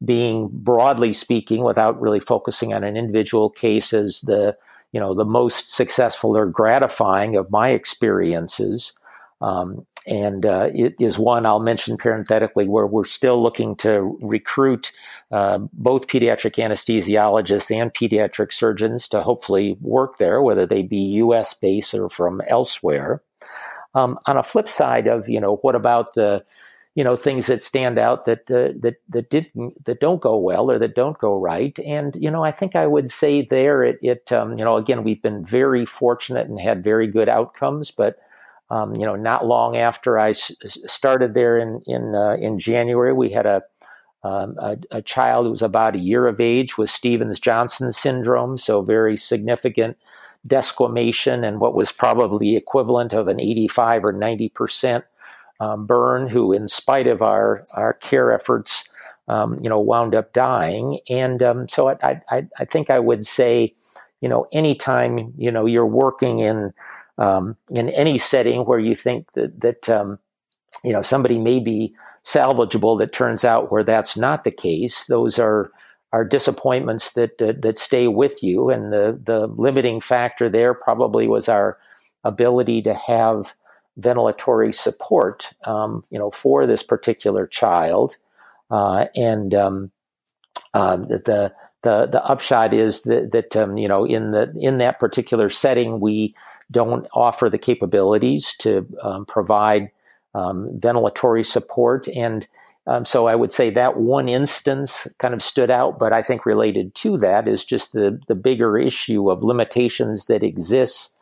[0.03, 4.55] being broadly speaking, without really focusing on an individual case, as the
[4.91, 8.93] you know the most successful or gratifying of my experiences.
[9.41, 14.91] Um, and uh, it is one I'll mention parenthetically where we're still looking to recruit
[15.31, 21.53] uh, both pediatric anesthesiologists and pediatric surgeons to hopefully work there, whether they be U.S.
[21.53, 23.21] based or from elsewhere.
[23.95, 26.43] Um, on a flip side of you know what about the
[26.95, 30.69] you know things that stand out that uh, that that didn't that don't go well
[30.69, 31.77] or that don't go right.
[31.79, 35.03] And you know I think I would say there it, it um, you know again
[35.03, 38.19] we've been very fortunate and had very good outcomes but
[38.73, 40.51] um, you know, not long after I s-
[40.87, 43.61] started there in in uh, in January, we had a
[44.23, 48.57] um, a, a, child who was about a year of age with Stevens Johnson syndrome,
[48.57, 49.97] so very significant
[50.47, 55.05] desquamation and what was probably equivalent of an 85 or 90 percent
[55.63, 58.83] um, burn, who, in spite of our our care efforts,
[59.27, 60.99] um, you know, wound up dying.
[61.09, 63.73] And um, so I, I, I think I would say,
[64.21, 66.73] you know, anytime you know you're working in
[67.17, 70.19] um, in any setting where you think that that um,
[70.83, 71.95] you know somebody may be
[72.25, 75.05] salvageable, that turns out where that's not the case.
[75.05, 75.71] Those are
[76.11, 81.27] are disappointments that, that that stay with you, and the the limiting factor there probably
[81.27, 81.77] was our
[82.25, 83.53] ability to have
[83.99, 88.17] ventilatory support, um, you know, for this particular child.
[88.71, 89.91] Uh, and um,
[90.73, 94.99] uh, the the the upshot is that, that um, you know in the in that
[94.99, 96.33] particular setting we
[96.71, 99.91] don't offer the capabilities to um, provide
[100.33, 102.47] um, ventilatory support and
[102.85, 106.45] um, so I would say that one instance kind of stood out, but I think
[106.45, 111.12] related to that is just the the bigger issue of limitations that exists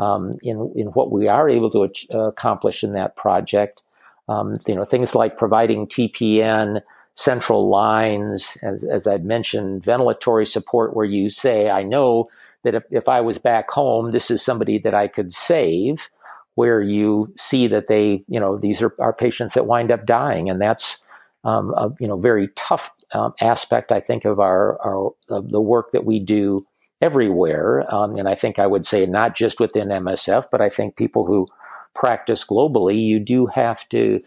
[0.00, 3.82] um, in in what we are able to uh, accomplish in that project.
[4.28, 6.82] Um, you know, things like providing TPN,
[7.14, 12.28] central lines, as, as I'd mentioned, ventilatory support, where you say, I know
[12.62, 16.08] that if, if I was back home, this is somebody that I could save,
[16.54, 20.48] where you see that they, you know, these are, are patients that wind up dying.
[20.48, 21.02] And that's,
[21.42, 25.60] um, a, you know, very tough um, aspect, I think, of our, our of the
[25.60, 26.64] work that we do
[27.00, 27.92] everywhere.
[27.92, 31.26] Um, and I think I would say not just within MSF, but I think people
[31.26, 31.46] who
[31.94, 34.20] practice globally, you do have to,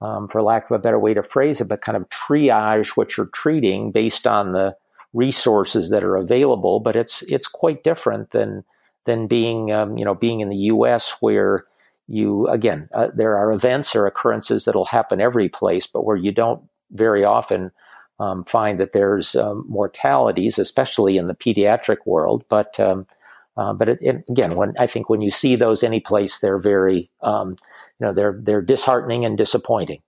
[0.00, 3.16] um, for lack of a better way to phrase it, but kind of triage what
[3.16, 4.76] you're treating based on the
[5.12, 6.80] resources that are available.
[6.80, 8.64] But it's it's quite different than
[9.06, 11.16] than being um, you know being in the U.S.
[11.20, 11.64] where
[12.08, 16.32] you again uh, there are events or occurrences that'll happen every place, but where you
[16.32, 17.72] don't very often
[18.18, 22.44] um, find that there's um, mortalities, especially in the pediatric world.
[22.48, 23.06] But um,
[23.56, 26.58] uh, but it, it, again, when I think when you see those any place, they're
[26.58, 27.50] very, um,
[27.98, 30.00] you know, they're they're disheartening and disappointing.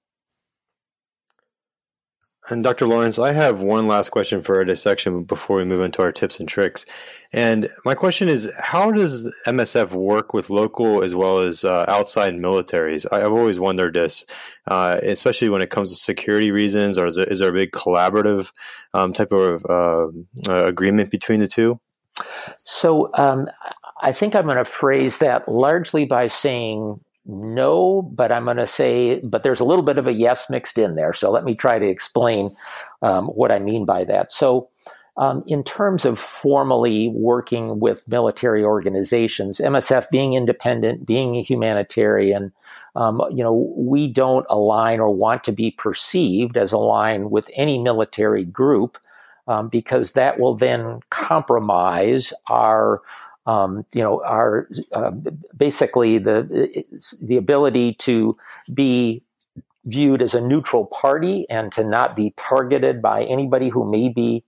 [2.51, 2.87] And Dr.
[2.87, 6.41] Lawrence, I have one last question for our dissection before we move into our tips
[6.41, 6.87] and tricks.
[7.31, 12.35] And my question is, how does MSF work with local as well as uh, outside
[12.35, 13.07] militaries?
[13.13, 14.25] I've always wondered this,
[14.67, 18.53] uh, especially when it comes to security reasons, or is there, a big collaborative
[18.95, 20.09] um, type of uh,
[20.49, 21.79] uh agreement between the two?
[22.65, 23.49] So um,
[24.01, 26.99] I think I'm going to phrase that largely by saying
[27.29, 30.79] no, but I'm going to say, but there's a little bit of a yes mixed
[30.79, 31.13] in there.
[31.13, 32.49] So let me try to explain
[33.03, 34.33] um, what I mean by that.
[34.33, 34.69] So,
[35.19, 42.53] um, in terms of formally working with military organizations, MSF being independent, being a humanitarian,
[42.95, 47.79] um, you know, we don't align or want to be perceived as aligned with any
[47.79, 48.97] military group
[49.49, 53.03] um, because that will then compromise our
[53.49, 55.11] um, you know, are uh,
[55.57, 56.85] basically the
[57.23, 58.37] the ability to
[58.73, 59.23] be
[59.87, 64.45] viewed as a neutral party and to not be targeted by anybody who may be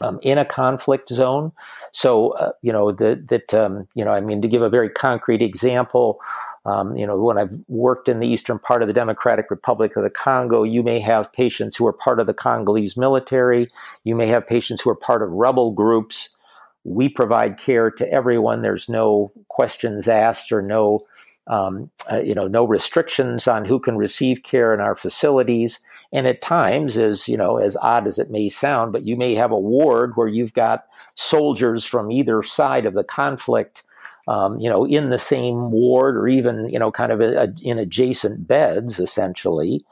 [0.00, 1.50] um, in a conflict zone.
[1.90, 4.88] So, uh, you know, that that um, you know, I mean, to give a very
[4.88, 6.20] concrete example,
[6.64, 10.04] um, you know, when I've worked in the eastern part of the Democratic Republic of
[10.04, 13.68] the Congo, you may have patients who are part of the Congolese military.
[14.04, 16.28] You may have patients who are part of rebel groups.
[16.88, 18.62] We provide care to everyone.
[18.62, 21.02] There's no questions asked or no,
[21.46, 25.78] um, uh, you know, no restrictions on who can receive care in our facilities.
[26.12, 29.34] And at times, as you know, as odd as it may sound, but you may
[29.34, 33.82] have a ward where you've got soldiers from either side of the conflict
[34.28, 37.48] um, you know, in the same ward or even, you know, kind of a, a,
[37.62, 39.84] in adjacent beds, essentially.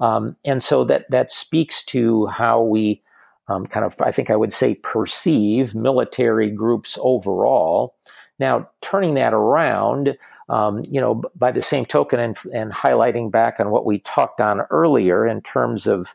[0.00, 3.00] Um, and so that that speaks to how we
[3.48, 7.94] um, kind of, I think I would say, perceive military groups overall.
[8.38, 10.16] Now, turning that around,
[10.48, 14.40] um, you know, by the same token, and, and, highlighting back on what we talked
[14.40, 16.14] on earlier in terms of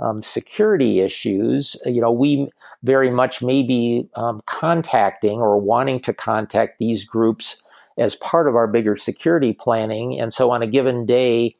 [0.00, 2.50] um, security issues, you know, we
[2.82, 7.58] very much may be um, contacting or wanting to contact these groups
[7.98, 10.18] as part of our bigger security planning.
[10.18, 11.54] And so on a given day,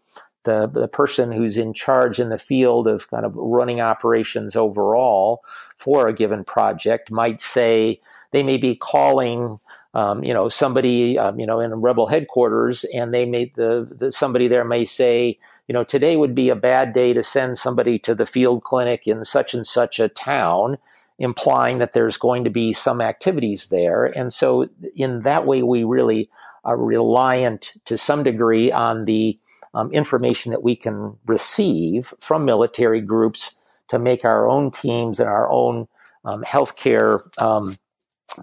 [0.44, 5.42] the, the person who's in charge in the field of kind of running operations overall
[5.78, 7.98] for a given project might say
[8.32, 9.58] they may be calling
[9.92, 14.12] um, you know somebody um, you know in rebel headquarters and they may the, the,
[14.12, 15.36] somebody there may say
[15.66, 19.08] you know today would be a bad day to send somebody to the field clinic
[19.08, 20.78] in such and such a town
[21.20, 24.06] implying that there's going to be some activities there.
[24.06, 26.28] And so, in that way, we really
[26.64, 29.38] are reliant to some degree on the
[29.74, 33.56] um, information that we can receive from military groups
[33.88, 35.86] to make our own teams and our own
[36.24, 37.76] um, healthcare um,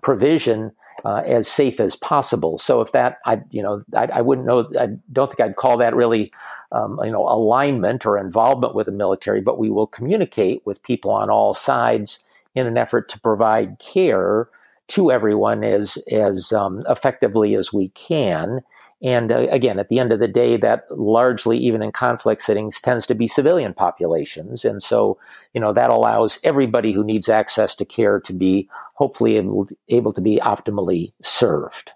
[0.02, 0.72] provision
[1.06, 2.58] uh, as safe as possible.
[2.58, 4.70] So if that, I you know, I, I wouldn't know.
[4.80, 6.32] I don't think I'd call that really,
[6.72, 9.42] um, you know, alignment or involvement with the military.
[9.42, 12.24] But we will communicate with people on all sides
[12.56, 14.48] in an effort to provide care
[14.90, 18.62] to everyone as as um, effectively as we can.
[19.02, 22.82] And uh, again, at the end of the day, that largely, even in conflict settings,
[22.82, 24.66] tends to be civilian populations.
[24.66, 25.20] And so,
[25.54, 30.14] you know, that allows everybody who needs access to care to be hopefully able, able
[30.14, 31.92] to be optimally served.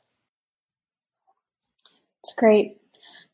[2.19, 2.80] It's great.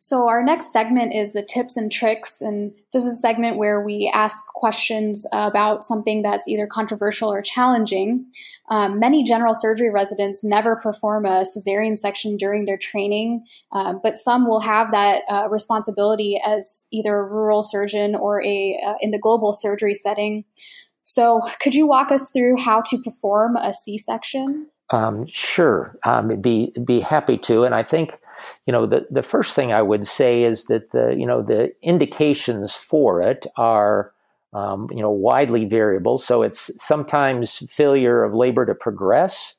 [0.07, 2.39] So, our next segment is the tips and tricks.
[2.39, 7.41] And this is a segment where we ask questions about something that's either controversial or
[7.41, 8.27] challenging.
[8.69, 13.43] Um, many general surgery residents never perform a cesarean section during their training,
[13.73, 18.79] um, but some will have that uh, responsibility as either a rural surgeon or a
[18.87, 20.45] uh, in the global surgery setting.
[21.03, 24.67] So, could you walk us through how to perform a C section?
[24.89, 28.17] Um, sure, um, be be happy to, and I think
[28.67, 31.71] you know, the, the first thing I would say is that the, you know, the
[31.81, 34.11] indications for it are,
[34.53, 36.17] um, you know, widely variable.
[36.17, 39.55] So it's sometimes failure of labor to progress,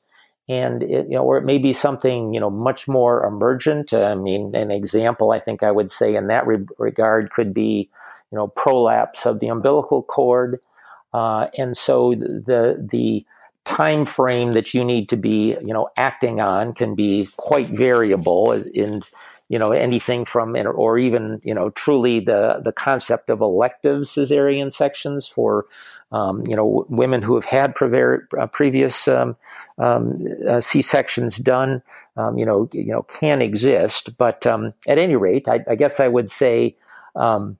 [0.47, 3.93] and it, you know, or it may be something you know much more emergent.
[3.93, 7.89] I mean, an example I think I would say in that re- regard could be,
[8.31, 10.59] you know, prolapse of the umbilical cord,
[11.13, 13.25] uh, and so the the
[13.69, 18.51] time frame that you need to be you know acting on can be quite variable
[18.51, 19.01] in
[19.47, 24.73] you know anything from or even you know truly the the concept of elective cesarean
[24.73, 25.67] sections for
[26.11, 29.35] um, you know women who have had prever- uh, previous um,
[29.77, 31.83] um, uh, C sections done
[32.17, 34.17] um, you know you know can exist.
[34.17, 36.75] But um, at any rate I, I, guess I would say
[37.15, 37.55] um,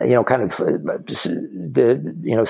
[0.00, 2.46] you know kind of uh, the you know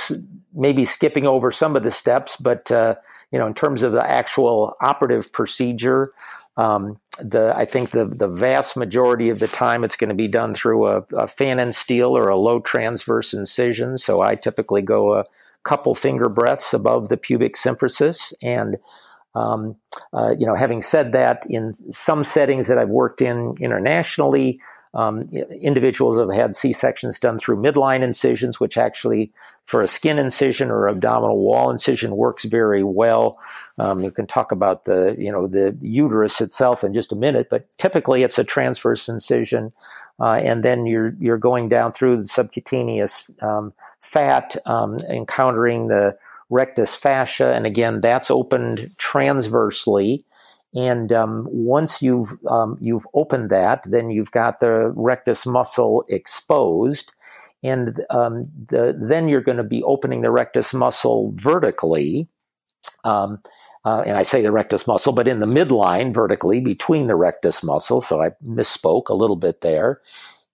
[0.54, 2.94] maybe skipping over some of the steps, but uh,
[3.30, 6.12] you know, in terms of the actual operative procedure,
[6.56, 10.28] um, the I think the the vast majority of the time it's going to be
[10.28, 13.98] done through a, a, Pfannenstiel or a low transverse incision.
[13.98, 15.24] So I typically go a
[15.64, 18.76] couple finger breaths above the pubic symphysis and.
[19.36, 19.74] Um,
[20.12, 24.60] uh, you know, having said that, in some settings that I've worked in internationally,
[24.94, 25.28] um,
[25.60, 29.32] individuals have had C sections done through midline incisions, which actually,
[29.66, 33.38] for a skin incision or abdominal wall incision, works very well.
[33.78, 37.48] Um, you can talk about the you know the uterus itself in just a minute,
[37.50, 39.72] but typically it's a transverse incision,
[40.20, 46.16] uh, and then you're you're going down through the subcutaneous um, fat, um, encountering the
[46.50, 50.24] rectus fascia, and again that's opened transversely.
[50.74, 57.12] And um, once you've um, you've opened that, then you've got the rectus muscle exposed,
[57.64, 62.28] and um, the, then you're going to be opening the rectus muscle vertically.
[63.02, 63.40] Um,
[63.84, 67.62] uh, and I say the rectus muscle, but in the midline vertically between the rectus
[67.62, 68.00] muscle.
[68.00, 70.00] So I misspoke a little bit there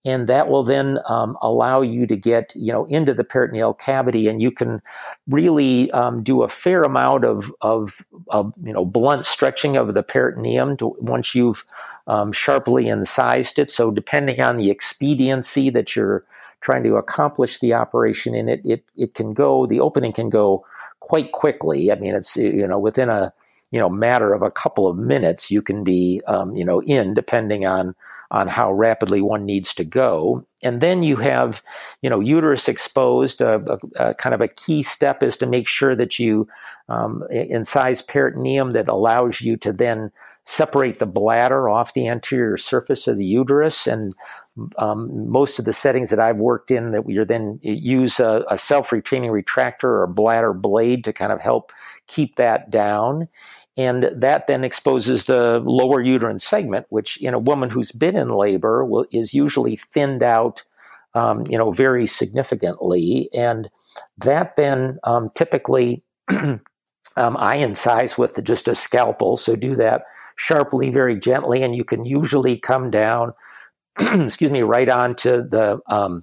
[0.05, 4.29] and that will then um, allow you to get you know into the peritoneal cavity
[4.29, 4.81] and you can
[5.29, 10.03] really um, do a fair amount of, of, of, you know blunt stretching of the
[10.03, 11.65] peritoneum to, once you've
[12.07, 16.25] um, sharply incised it so depending on the expediency that you're
[16.61, 20.65] trying to accomplish the operation in it it, it can go the opening can go
[21.01, 23.33] quite quickly i mean it's you know within a
[23.71, 27.15] you know matter of a couple of minutes you can be um, you know in
[27.15, 27.95] depending on
[28.31, 30.45] on how rapidly one needs to go.
[30.63, 31.63] And then you have,
[32.01, 33.41] you know, uterus exposed.
[33.41, 33.61] A,
[33.99, 36.47] a, a kind of a key step is to make sure that you
[36.89, 40.13] um, incise peritoneum that allows you to then
[40.45, 43.87] separate the bladder off the anterior surface of the uterus.
[43.87, 44.15] And
[44.79, 48.59] um, most of the settings that I've worked in, that we then use a, a
[48.59, 51.73] self-retaining retractor or bladder blade to kind of help
[52.07, 53.29] keep that down.
[53.77, 58.29] And that then exposes the lower uterine segment, which in a woman who's been in
[58.29, 60.63] labor will, is usually thinned out,
[61.15, 63.31] um, you know, very significantly.
[63.33, 63.71] And
[64.19, 66.61] that then um, typically um,
[67.17, 69.37] I incise with just a scalpel.
[69.37, 70.05] So do that
[70.41, 73.33] sharply, very gently, and you can usually come down,
[74.01, 76.23] excuse me, right onto the, um,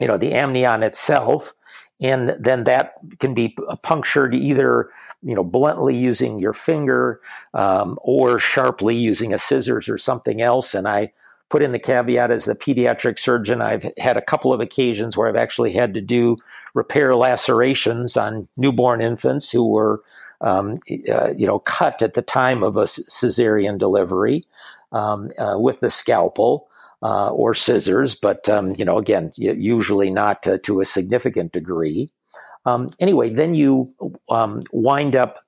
[0.00, 1.54] you know, the amnion itself.
[2.00, 4.90] And then that can be punctured either
[5.20, 7.20] you know bluntly using your finger
[7.54, 10.74] um, or sharply using a scissors or something else.
[10.74, 11.12] And i
[11.50, 15.28] put in the caveat as the pediatric surgeon i've had a couple of occasions where
[15.28, 16.36] i've actually had to do
[16.74, 20.02] repair lacerations on newborn infants who were
[20.40, 20.76] um,
[21.10, 24.44] uh, you know cut at the time of a cesarean delivery
[24.92, 26.67] um, uh, with the scalpel
[27.02, 32.10] uh, or scissors, but um, you know, again, usually not to, to a significant degree.
[32.66, 33.94] Um, anyway, then you
[34.30, 35.38] um, wind up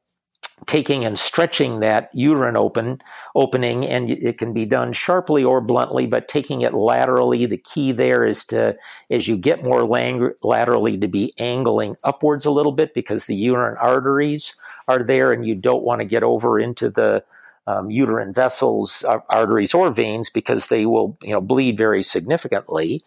[0.66, 3.00] taking and stretching that uterine open
[3.34, 7.92] opening and it can be done sharply or bluntly but taking it laterally the key
[7.92, 8.76] there is to
[9.10, 13.34] as you get more lang- laterally to be angling upwards a little bit because the
[13.34, 14.54] uterine arteries
[14.86, 17.24] are there and you don't want to get over into the
[17.66, 23.02] um, uterine vessels uh, arteries or veins because they will you know bleed very significantly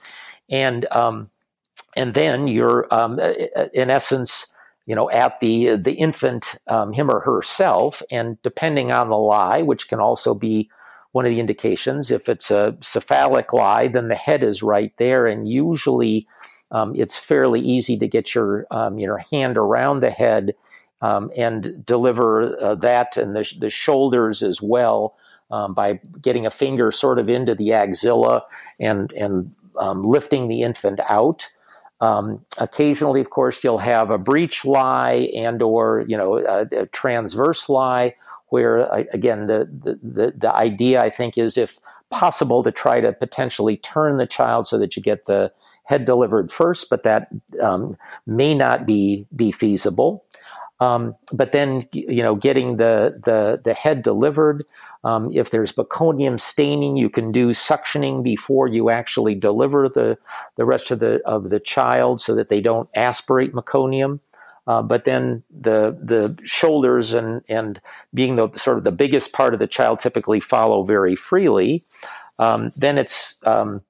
[0.50, 1.30] and um,
[1.96, 3.20] and then you're um,
[3.74, 4.48] in essence
[4.86, 9.62] you know, at the the infant, um, him or herself, and depending on the lie,
[9.62, 10.70] which can also be
[11.14, 12.12] one of the indications.
[12.12, 16.28] If it's a cephalic lie, then the head is right there, and usually
[16.72, 20.54] um, it's fairly easy to get your um, your hand around the head
[21.04, 25.16] um, and deliver uh, that and the, the shoulders as well.
[25.52, 28.42] Um, by getting a finger sort of into the axilla
[28.80, 31.48] and and um, lifting the infant out,
[32.04, 36.86] um, occasionally, of course, you'll have a breech lie and or you know a, a
[36.88, 38.16] transverse lie,
[38.48, 39.70] where again the,
[40.02, 41.80] the the idea I think is if
[42.10, 45.52] possible to try to potentially turn the child so that you get the
[45.86, 47.28] head delivered first, but that
[47.62, 47.96] um,
[48.26, 50.26] may not be be feasible.
[50.84, 54.66] Um, but then you know getting the the the head delivered
[55.04, 60.18] um, if there's meconium staining, you can do suctioning before you actually deliver the,
[60.56, 64.22] the rest of the of the child, so that they don't aspirate meconium.
[64.66, 67.82] Uh, but then the the shoulders and and
[68.14, 71.84] being the sort of the biggest part of the child typically follow very freely.
[72.40, 73.82] Um, then it's um,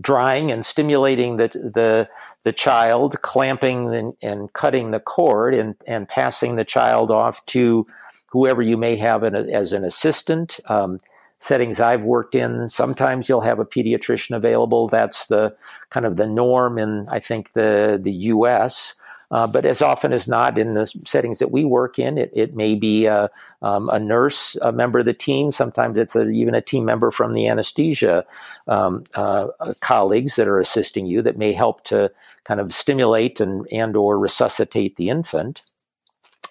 [0.00, 2.08] drying and stimulating the the
[2.44, 7.86] the child, clamping and, and cutting the cord, and and passing the child off to
[8.26, 10.58] whoever you may have as an assistant.
[10.66, 11.00] Um,
[11.38, 14.86] settings I've worked in, sometimes you'll have a pediatrician available.
[14.86, 15.54] That's the
[15.90, 18.94] kind of the norm in, I think, the, the U.S.
[19.32, 22.54] Uh, but as often as not, in the settings that we work in, it, it
[22.54, 23.30] may be a,
[23.62, 25.52] um, a nurse, a member of the team.
[25.52, 28.24] Sometimes it's a, even a team member from the anesthesia
[28.68, 29.48] um, uh,
[29.80, 32.12] colleagues that are assisting you that may help to
[32.44, 35.62] kind of stimulate and and or resuscitate the infant.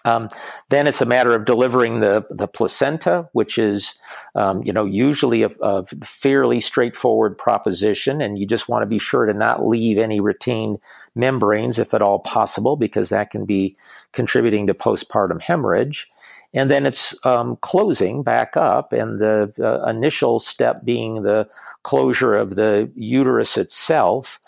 [0.06, 0.30] Um,
[0.70, 3.94] then it's a matter of delivering the, the placenta, which is,
[4.36, 9.00] um, you know, usually a, a, fairly straightforward proposition, and you just want to be
[9.00, 10.80] sure to not leave any retained
[11.16, 13.76] membranes if at all possible, because that can be
[14.12, 16.08] contributing to postpartum hemorrhage.
[16.54, 21.48] And then it's um, closing back up, and the, the initial step being the
[21.84, 24.40] closure of the uterus itself.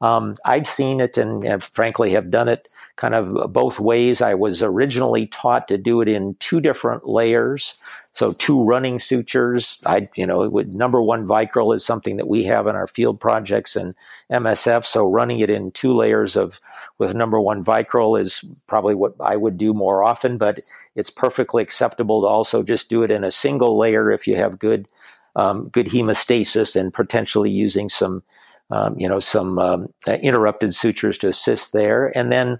[0.00, 4.22] Um, I've seen it and have, frankly have done it kind of both ways.
[4.22, 7.74] I was originally taught to do it in two different layers.
[8.12, 9.82] So two running sutures.
[9.84, 13.20] I, you know, would, number one Vicryl is something that we have in our field
[13.20, 13.94] projects and
[14.32, 14.86] MSF.
[14.86, 16.58] So running it in two layers of
[16.96, 20.60] with number one Vicryl is probably what I would do more often, but
[20.94, 24.58] it's perfectly acceptable to also just do it in a single layer if you have
[24.58, 24.88] good,
[25.36, 28.22] um, good hemostasis and potentially using some
[28.70, 32.16] um, you know, some um, interrupted sutures to assist there.
[32.16, 32.58] And then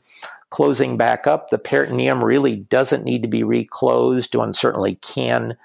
[0.50, 4.34] closing back up, the peritoneum really doesn't need to be reclosed.
[4.34, 5.56] One certainly can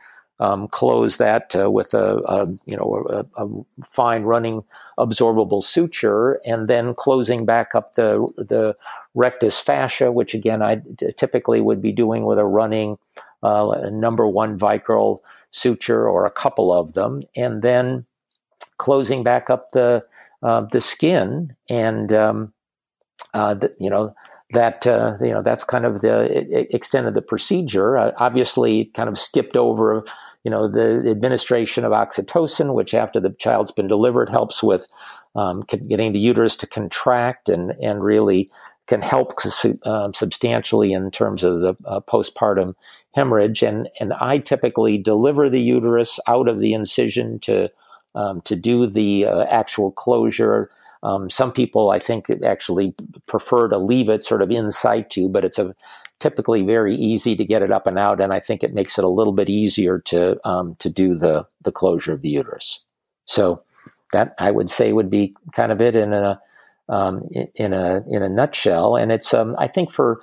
[0.42, 4.64] um, close that uh, with a, a, you know a, a, fine running
[4.98, 8.76] absorbable suture, and then closing back up the the
[9.14, 10.82] rectus fascia, which again I
[11.16, 12.98] typically would be doing with a running
[13.44, 15.20] uh, number one Vicryl
[15.52, 18.08] suture or a couple of them, and then
[18.80, 20.04] closing back up the
[20.44, 22.54] uh, the skin, and um,
[23.34, 24.14] uh, the, you know
[24.52, 27.98] that uh, you know that's kind of the extent of the procedure.
[27.98, 30.04] Uh, obviously, kind of skipped over,
[30.44, 34.88] you know, the administration of oxytocin, which after the child's been delivered helps with
[35.36, 38.50] um, getting the uterus to contract and and really
[38.88, 39.34] can help
[39.86, 42.74] uh, substantially in terms of the uh, postpartum
[43.14, 43.64] hemorrhage.
[43.64, 47.70] And and I typically deliver the uterus out of the incision to
[48.16, 50.70] um, to do the uh, actual closure.
[51.04, 52.94] Um, some people, I think, actually
[53.26, 55.74] prefer to leave it sort of in situ, but it's a
[56.20, 59.04] typically very easy to get it up and out, and I think it makes it
[59.04, 62.84] a little bit easier to um, to do the the closure of the uterus.
[63.26, 63.64] So
[64.14, 66.40] that I would say would be kind of it in a
[66.90, 68.96] um, in a in a nutshell.
[68.96, 70.22] And it's um, I think for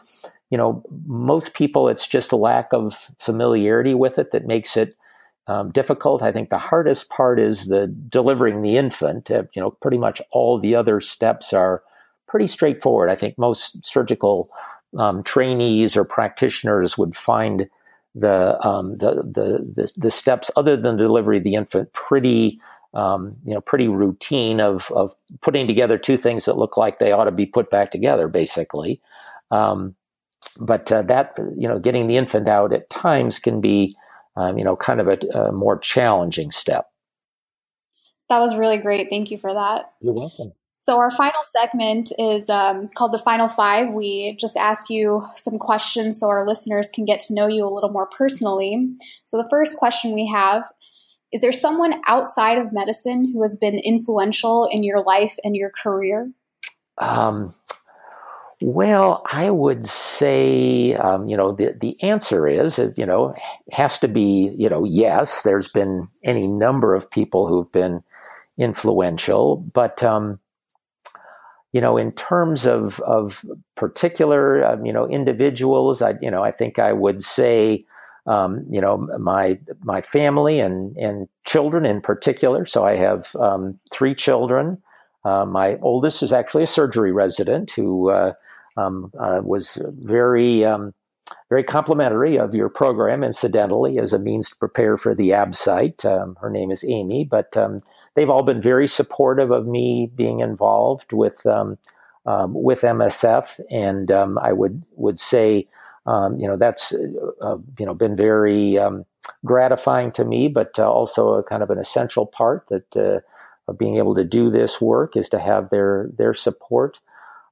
[0.51, 4.97] you know most people, it's just a lack of familiarity with it that makes it
[5.49, 6.23] um, difficult.
[6.23, 9.31] I think the hardest part is the delivering the infant.
[9.31, 11.83] Uh, you know, pretty much all the other steps are
[12.27, 13.11] pretty straightforward.
[13.11, 14.51] I think most surgical
[14.97, 17.69] um, trainees or practitioners would find
[18.15, 22.59] the, um, the, the, the the steps other than delivery of the infant pretty
[22.95, 27.13] um, you know pretty routine of of putting together two things that look like they
[27.13, 29.01] ought to be put back together basically.
[29.51, 29.95] Um,
[30.59, 33.97] but uh, that you know, getting the infant out at times can be
[34.39, 36.87] um, you know kind of a, a, more challenging step.
[38.29, 39.09] That was really great.
[39.11, 39.93] Thank you for that.
[40.01, 40.53] You're welcome.
[40.83, 43.93] So our final segment is um, called the Final Five.
[43.93, 47.69] We just ask you some questions so our listeners can get to know you a
[47.69, 48.97] little more personally.
[49.27, 50.63] So the first question we have
[51.31, 55.71] is there someone outside of medicine who has been influential in your life and your
[55.71, 56.33] career?
[56.97, 57.55] Um,
[58.61, 63.35] well, I would say, um, you know, the, the answer is, you know,
[63.73, 68.03] has to be, you know, yes, there's been any number of people who've been
[68.59, 70.41] influential, but, um,
[71.73, 73.45] you know, in terms of, of
[73.77, 77.85] particular, um, you know, individuals, I, you know, I think I would say,
[78.27, 82.67] um, you know, my my family and and children in particular.
[82.67, 84.83] So I have um, three children.
[85.29, 88.33] Uh, my oldest is actually a surgery resident who uh,
[88.79, 90.95] um, uh, was very um,
[91.51, 96.05] very complimentary of your program, incidentally, as a means to prepare for the ABSITE.
[96.07, 97.81] Um, her name is Amy, but um,
[98.15, 104.83] they've all been very supportive of me being involved with with MSF, and I would
[104.97, 105.67] would say
[106.07, 109.05] um, you know that's uh, uh, you know been very um,
[109.45, 113.23] gratifying to me, but also a kind of an essential part that
[113.69, 116.99] of being able to do this work is to have their their support.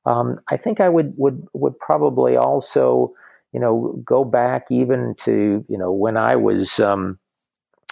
[0.07, 3.11] Um, I think I would would would probably also
[3.53, 7.19] you know go back even to you know when I was um,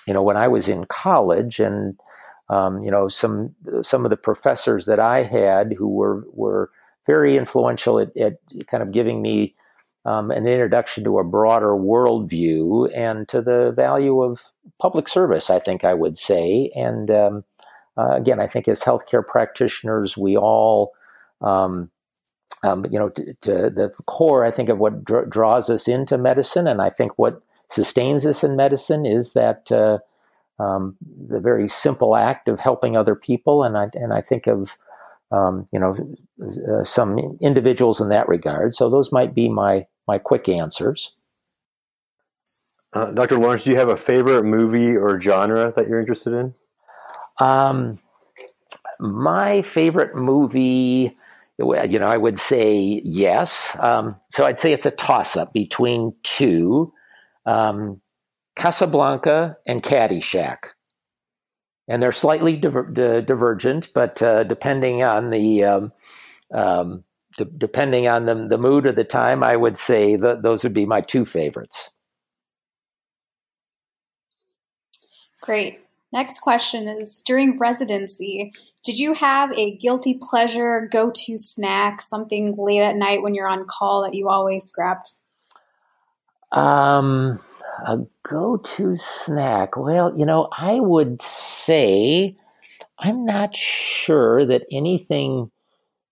[0.07, 1.99] you know when I was in college and
[2.49, 6.71] um, you know some some of the professors that I had who were were
[7.07, 9.55] very influential at, at kind of giving me
[10.07, 15.59] um, an introduction to a broader worldview and to the value of public service, I
[15.59, 16.71] think I would say.
[16.75, 17.45] And um,
[17.97, 20.93] uh, again, I think as healthcare practitioners, we all,
[21.41, 21.91] um,
[22.63, 26.19] um you know, to, to, the core, I think, of what dr- draws us into
[26.19, 29.99] medicine, and I think what sustains us in medicine is that uh,
[30.59, 30.97] um,
[31.29, 33.65] the very simple act of helping other people.
[33.65, 34.77] And I and I think of
[35.31, 35.97] um, you know,
[36.43, 38.75] uh, some individuals in that regard.
[38.75, 41.13] So those might be my my quick answers.
[42.93, 43.39] Uh, Dr.
[43.39, 46.55] Lawrence, do you have a favorite movie or genre that you're interested in?
[47.39, 47.99] Um,
[49.01, 51.17] my favorite movie,
[51.59, 53.77] you know, I would say yes.
[53.79, 56.93] Um, so I'd say it's a toss up between two
[57.47, 58.01] um,
[58.57, 60.59] Casablanca and Caddyshack.
[61.87, 65.93] And they're slightly diver- divergent, but uh, depending on the um,
[66.53, 67.05] um
[67.59, 70.87] depending on the, the mood of the time, I would say that those would be
[70.87, 71.91] my two favorites.
[75.41, 75.84] Great.
[76.15, 78.53] Next question is During residency,
[78.85, 83.49] did you have a guilty pleasure, go to snack, something late at night when you're
[83.49, 85.09] on call that you always grabbed?
[86.53, 87.41] Um,
[87.85, 89.77] a go to snack.
[89.77, 92.37] Well, you know, I would say
[93.01, 95.51] I'm not sure that anything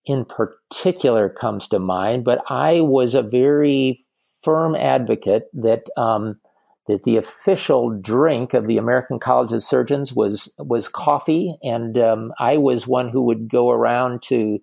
[0.05, 4.03] in particular comes to mind, but I was a very
[4.43, 6.41] firm advocate that um,
[6.87, 12.33] that the official drink of the American College of Surgeons was was coffee, and um,
[12.39, 14.59] I was one who would go around to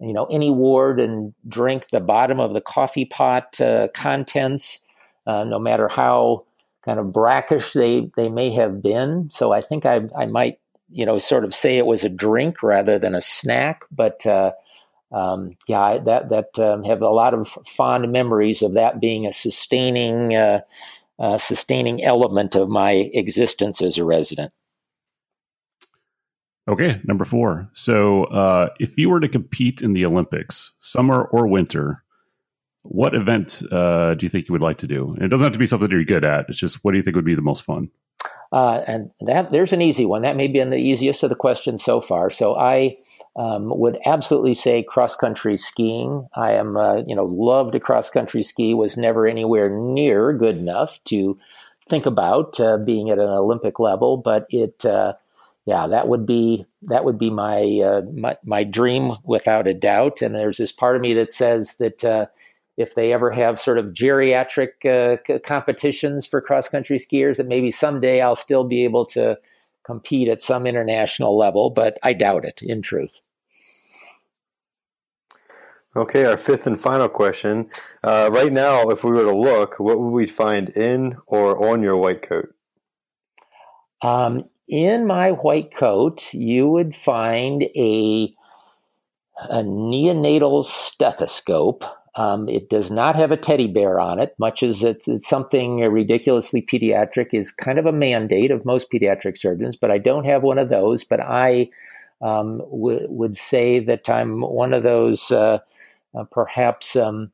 [0.00, 4.78] you know any ward and drink the bottom of the coffee pot uh, contents,
[5.26, 6.40] uh, no matter how
[6.84, 9.28] kind of brackish they they may have been.
[9.30, 10.58] So I think I I might
[10.90, 14.52] you know sort of say it was a drink rather than a snack, but uh,
[15.12, 19.32] um, yeah, that that um, have a lot of fond memories of that being a
[19.32, 20.60] sustaining uh,
[21.18, 24.52] uh, sustaining element of my existence as a resident.
[26.68, 27.68] Okay, number four.
[27.72, 32.04] So, uh, if you were to compete in the Olympics, summer or winter,
[32.82, 35.14] what event uh, do you think you would like to do?
[35.14, 36.46] And it doesn't have to be something you're good at.
[36.48, 37.90] It's just what do you think would be the most fun?
[38.52, 40.22] Uh, and that there's an easy one.
[40.22, 42.30] That may be the easiest of the questions so far.
[42.30, 42.96] So I
[43.36, 46.26] um, would absolutely say cross country skiing.
[46.34, 48.74] I am, uh, you know, loved to cross country ski.
[48.74, 51.38] Was never anywhere near good enough to
[51.88, 55.14] think about uh, being at an Olympic level, but it, uh,
[55.64, 60.22] yeah, that would be that would be my, uh, my my dream without a doubt.
[60.22, 62.26] And there's this part of me that says that uh,
[62.78, 67.70] if they ever have sort of geriatric uh, competitions for cross country skiers, that maybe
[67.70, 69.36] someday I'll still be able to
[69.88, 73.20] compete at some international level, but I doubt it, in truth.
[75.96, 77.70] Okay, our fifth and final question.
[78.04, 81.82] Uh, right now, if we were to look, what would we find in or on
[81.82, 82.54] your white coat?
[84.02, 88.30] Um, in my white coat, you would find a
[89.42, 91.84] a neonatal stethoscope.
[92.14, 95.78] Um, it does not have a teddy bear on it, much as it's, it's, something
[95.78, 99.76] ridiculously pediatric is kind of a mandate of most pediatric surgeons.
[99.76, 101.04] But I don't have one of those.
[101.04, 101.70] But I
[102.20, 105.58] um, w- would say that I'm one of those uh,
[106.14, 107.30] uh, perhaps um,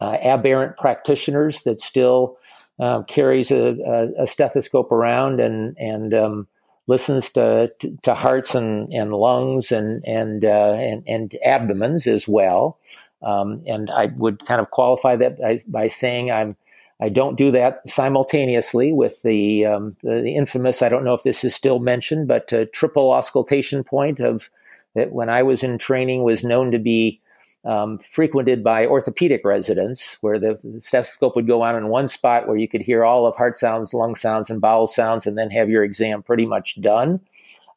[0.00, 2.38] uh, aberrant practitioners that still
[2.78, 6.48] uh, carries a, a, a, stethoscope around and and um,
[6.86, 12.28] listens to, to, to hearts and, and lungs and and, uh, and and abdomens as
[12.28, 12.78] well.
[13.22, 16.56] Um, and I would kind of qualify that by, by, saying I'm
[17.00, 20.82] I don't do that simultaneously with the, um, the, the infamous.
[20.82, 24.48] I don't know if this is still mentioned, but uh, triple auscultation point of
[24.94, 27.20] that when I was in training was known to be
[27.64, 32.56] um, frequented by orthopedic residents, where the stethoscope would go on in one spot where
[32.56, 35.70] you could hear all of heart sounds, lung sounds, and bowel sounds, and then have
[35.70, 37.20] your exam pretty much done.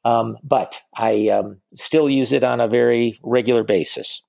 [0.04, 4.22] Um, but I um, still use it on a very regular basis.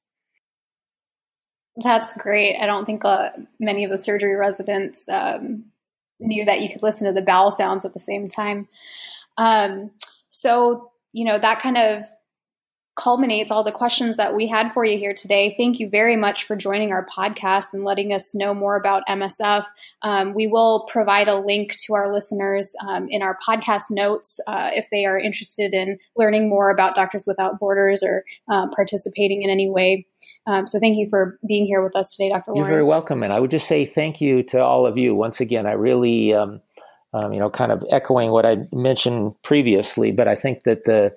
[1.76, 2.56] That's great.
[2.56, 3.30] I don't think uh,
[3.60, 5.66] many of the surgery residents um,
[6.18, 8.68] knew that you could listen to the bowel sounds at the same time.
[9.36, 9.92] Um,
[10.28, 12.02] so, you know, that kind of
[12.98, 15.54] culminates all the questions that we had for you here today.
[15.56, 19.64] Thank you very much for joining our podcast and letting us know more about MSF.
[20.02, 24.70] Um, we will provide a link to our listeners um, in our podcast notes uh,
[24.74, 29.50] if they are interested in learning more about Doctors Without Borders or uh, participating in
[29.50, 30.04] any way.
[30.48, 32.48] Um, so thank you for being here with us today, Dr.
[32.48, 32.70] You're Lawrence.
[32.70, 33.22] very welcome.
[33.22, 35.14] And I would just say thank you to all of you.
[35.14, 36.60] Once again, I really, um,
[37.14, 41.14] um, you know, kind of echoing what I mentioned previously, but I think that the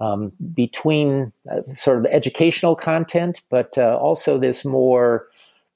[0.00, 5.28] um, between uh, sort of educational content, but uh, also this more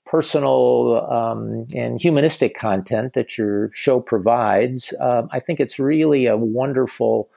[0.07, 4.93] personal um, and humanistic content that your show provides.
[5.01, 7.29] Uh, I think it's really a wonderful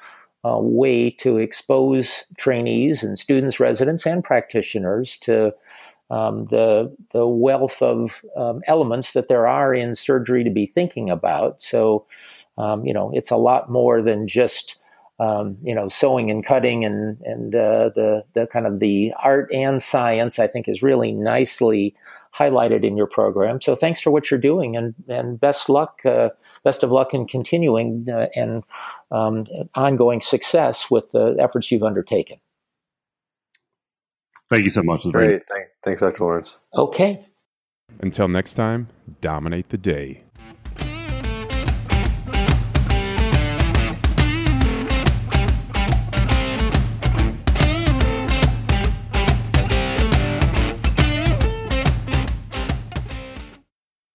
[0.46, 5.54] uh, way to expose trainees and students, residents, and practitioners to
[6.10, 11.10] um, the the wealth of um, elements that there are in surgery to be thinking
[11.10, 11.62] about.
[11.62, 12.06] So,
[12.58, 14.80] um, you know, it's a lot more than just
[15.20, 19.51] um, you know, sewing and cutting and and uh, the the kind of the art
[19.51, 21.95] and science, I think, is really nicely
[22.38, 23.59] highlighted in your program.
[23.61, 26.30] So thanks for what you're doing, and and best luck, uh,
[26.63, 28.63] best of luck in continuing uh, and
[29.11, 29.45] um,
[29.76, 32.38] ongoing success with the efforts you've undertaken.
[34.49, 35.03] Thank you so much.
[35.11, 35.41] Great.
[35.84, 36.24] Thanks, Dr.
[36.24, 36.57] Lawrence.
[36.76, 37.26] Okay.
[38.01, 38.88] Until next time,
[39.20, 40.24] dominate the day.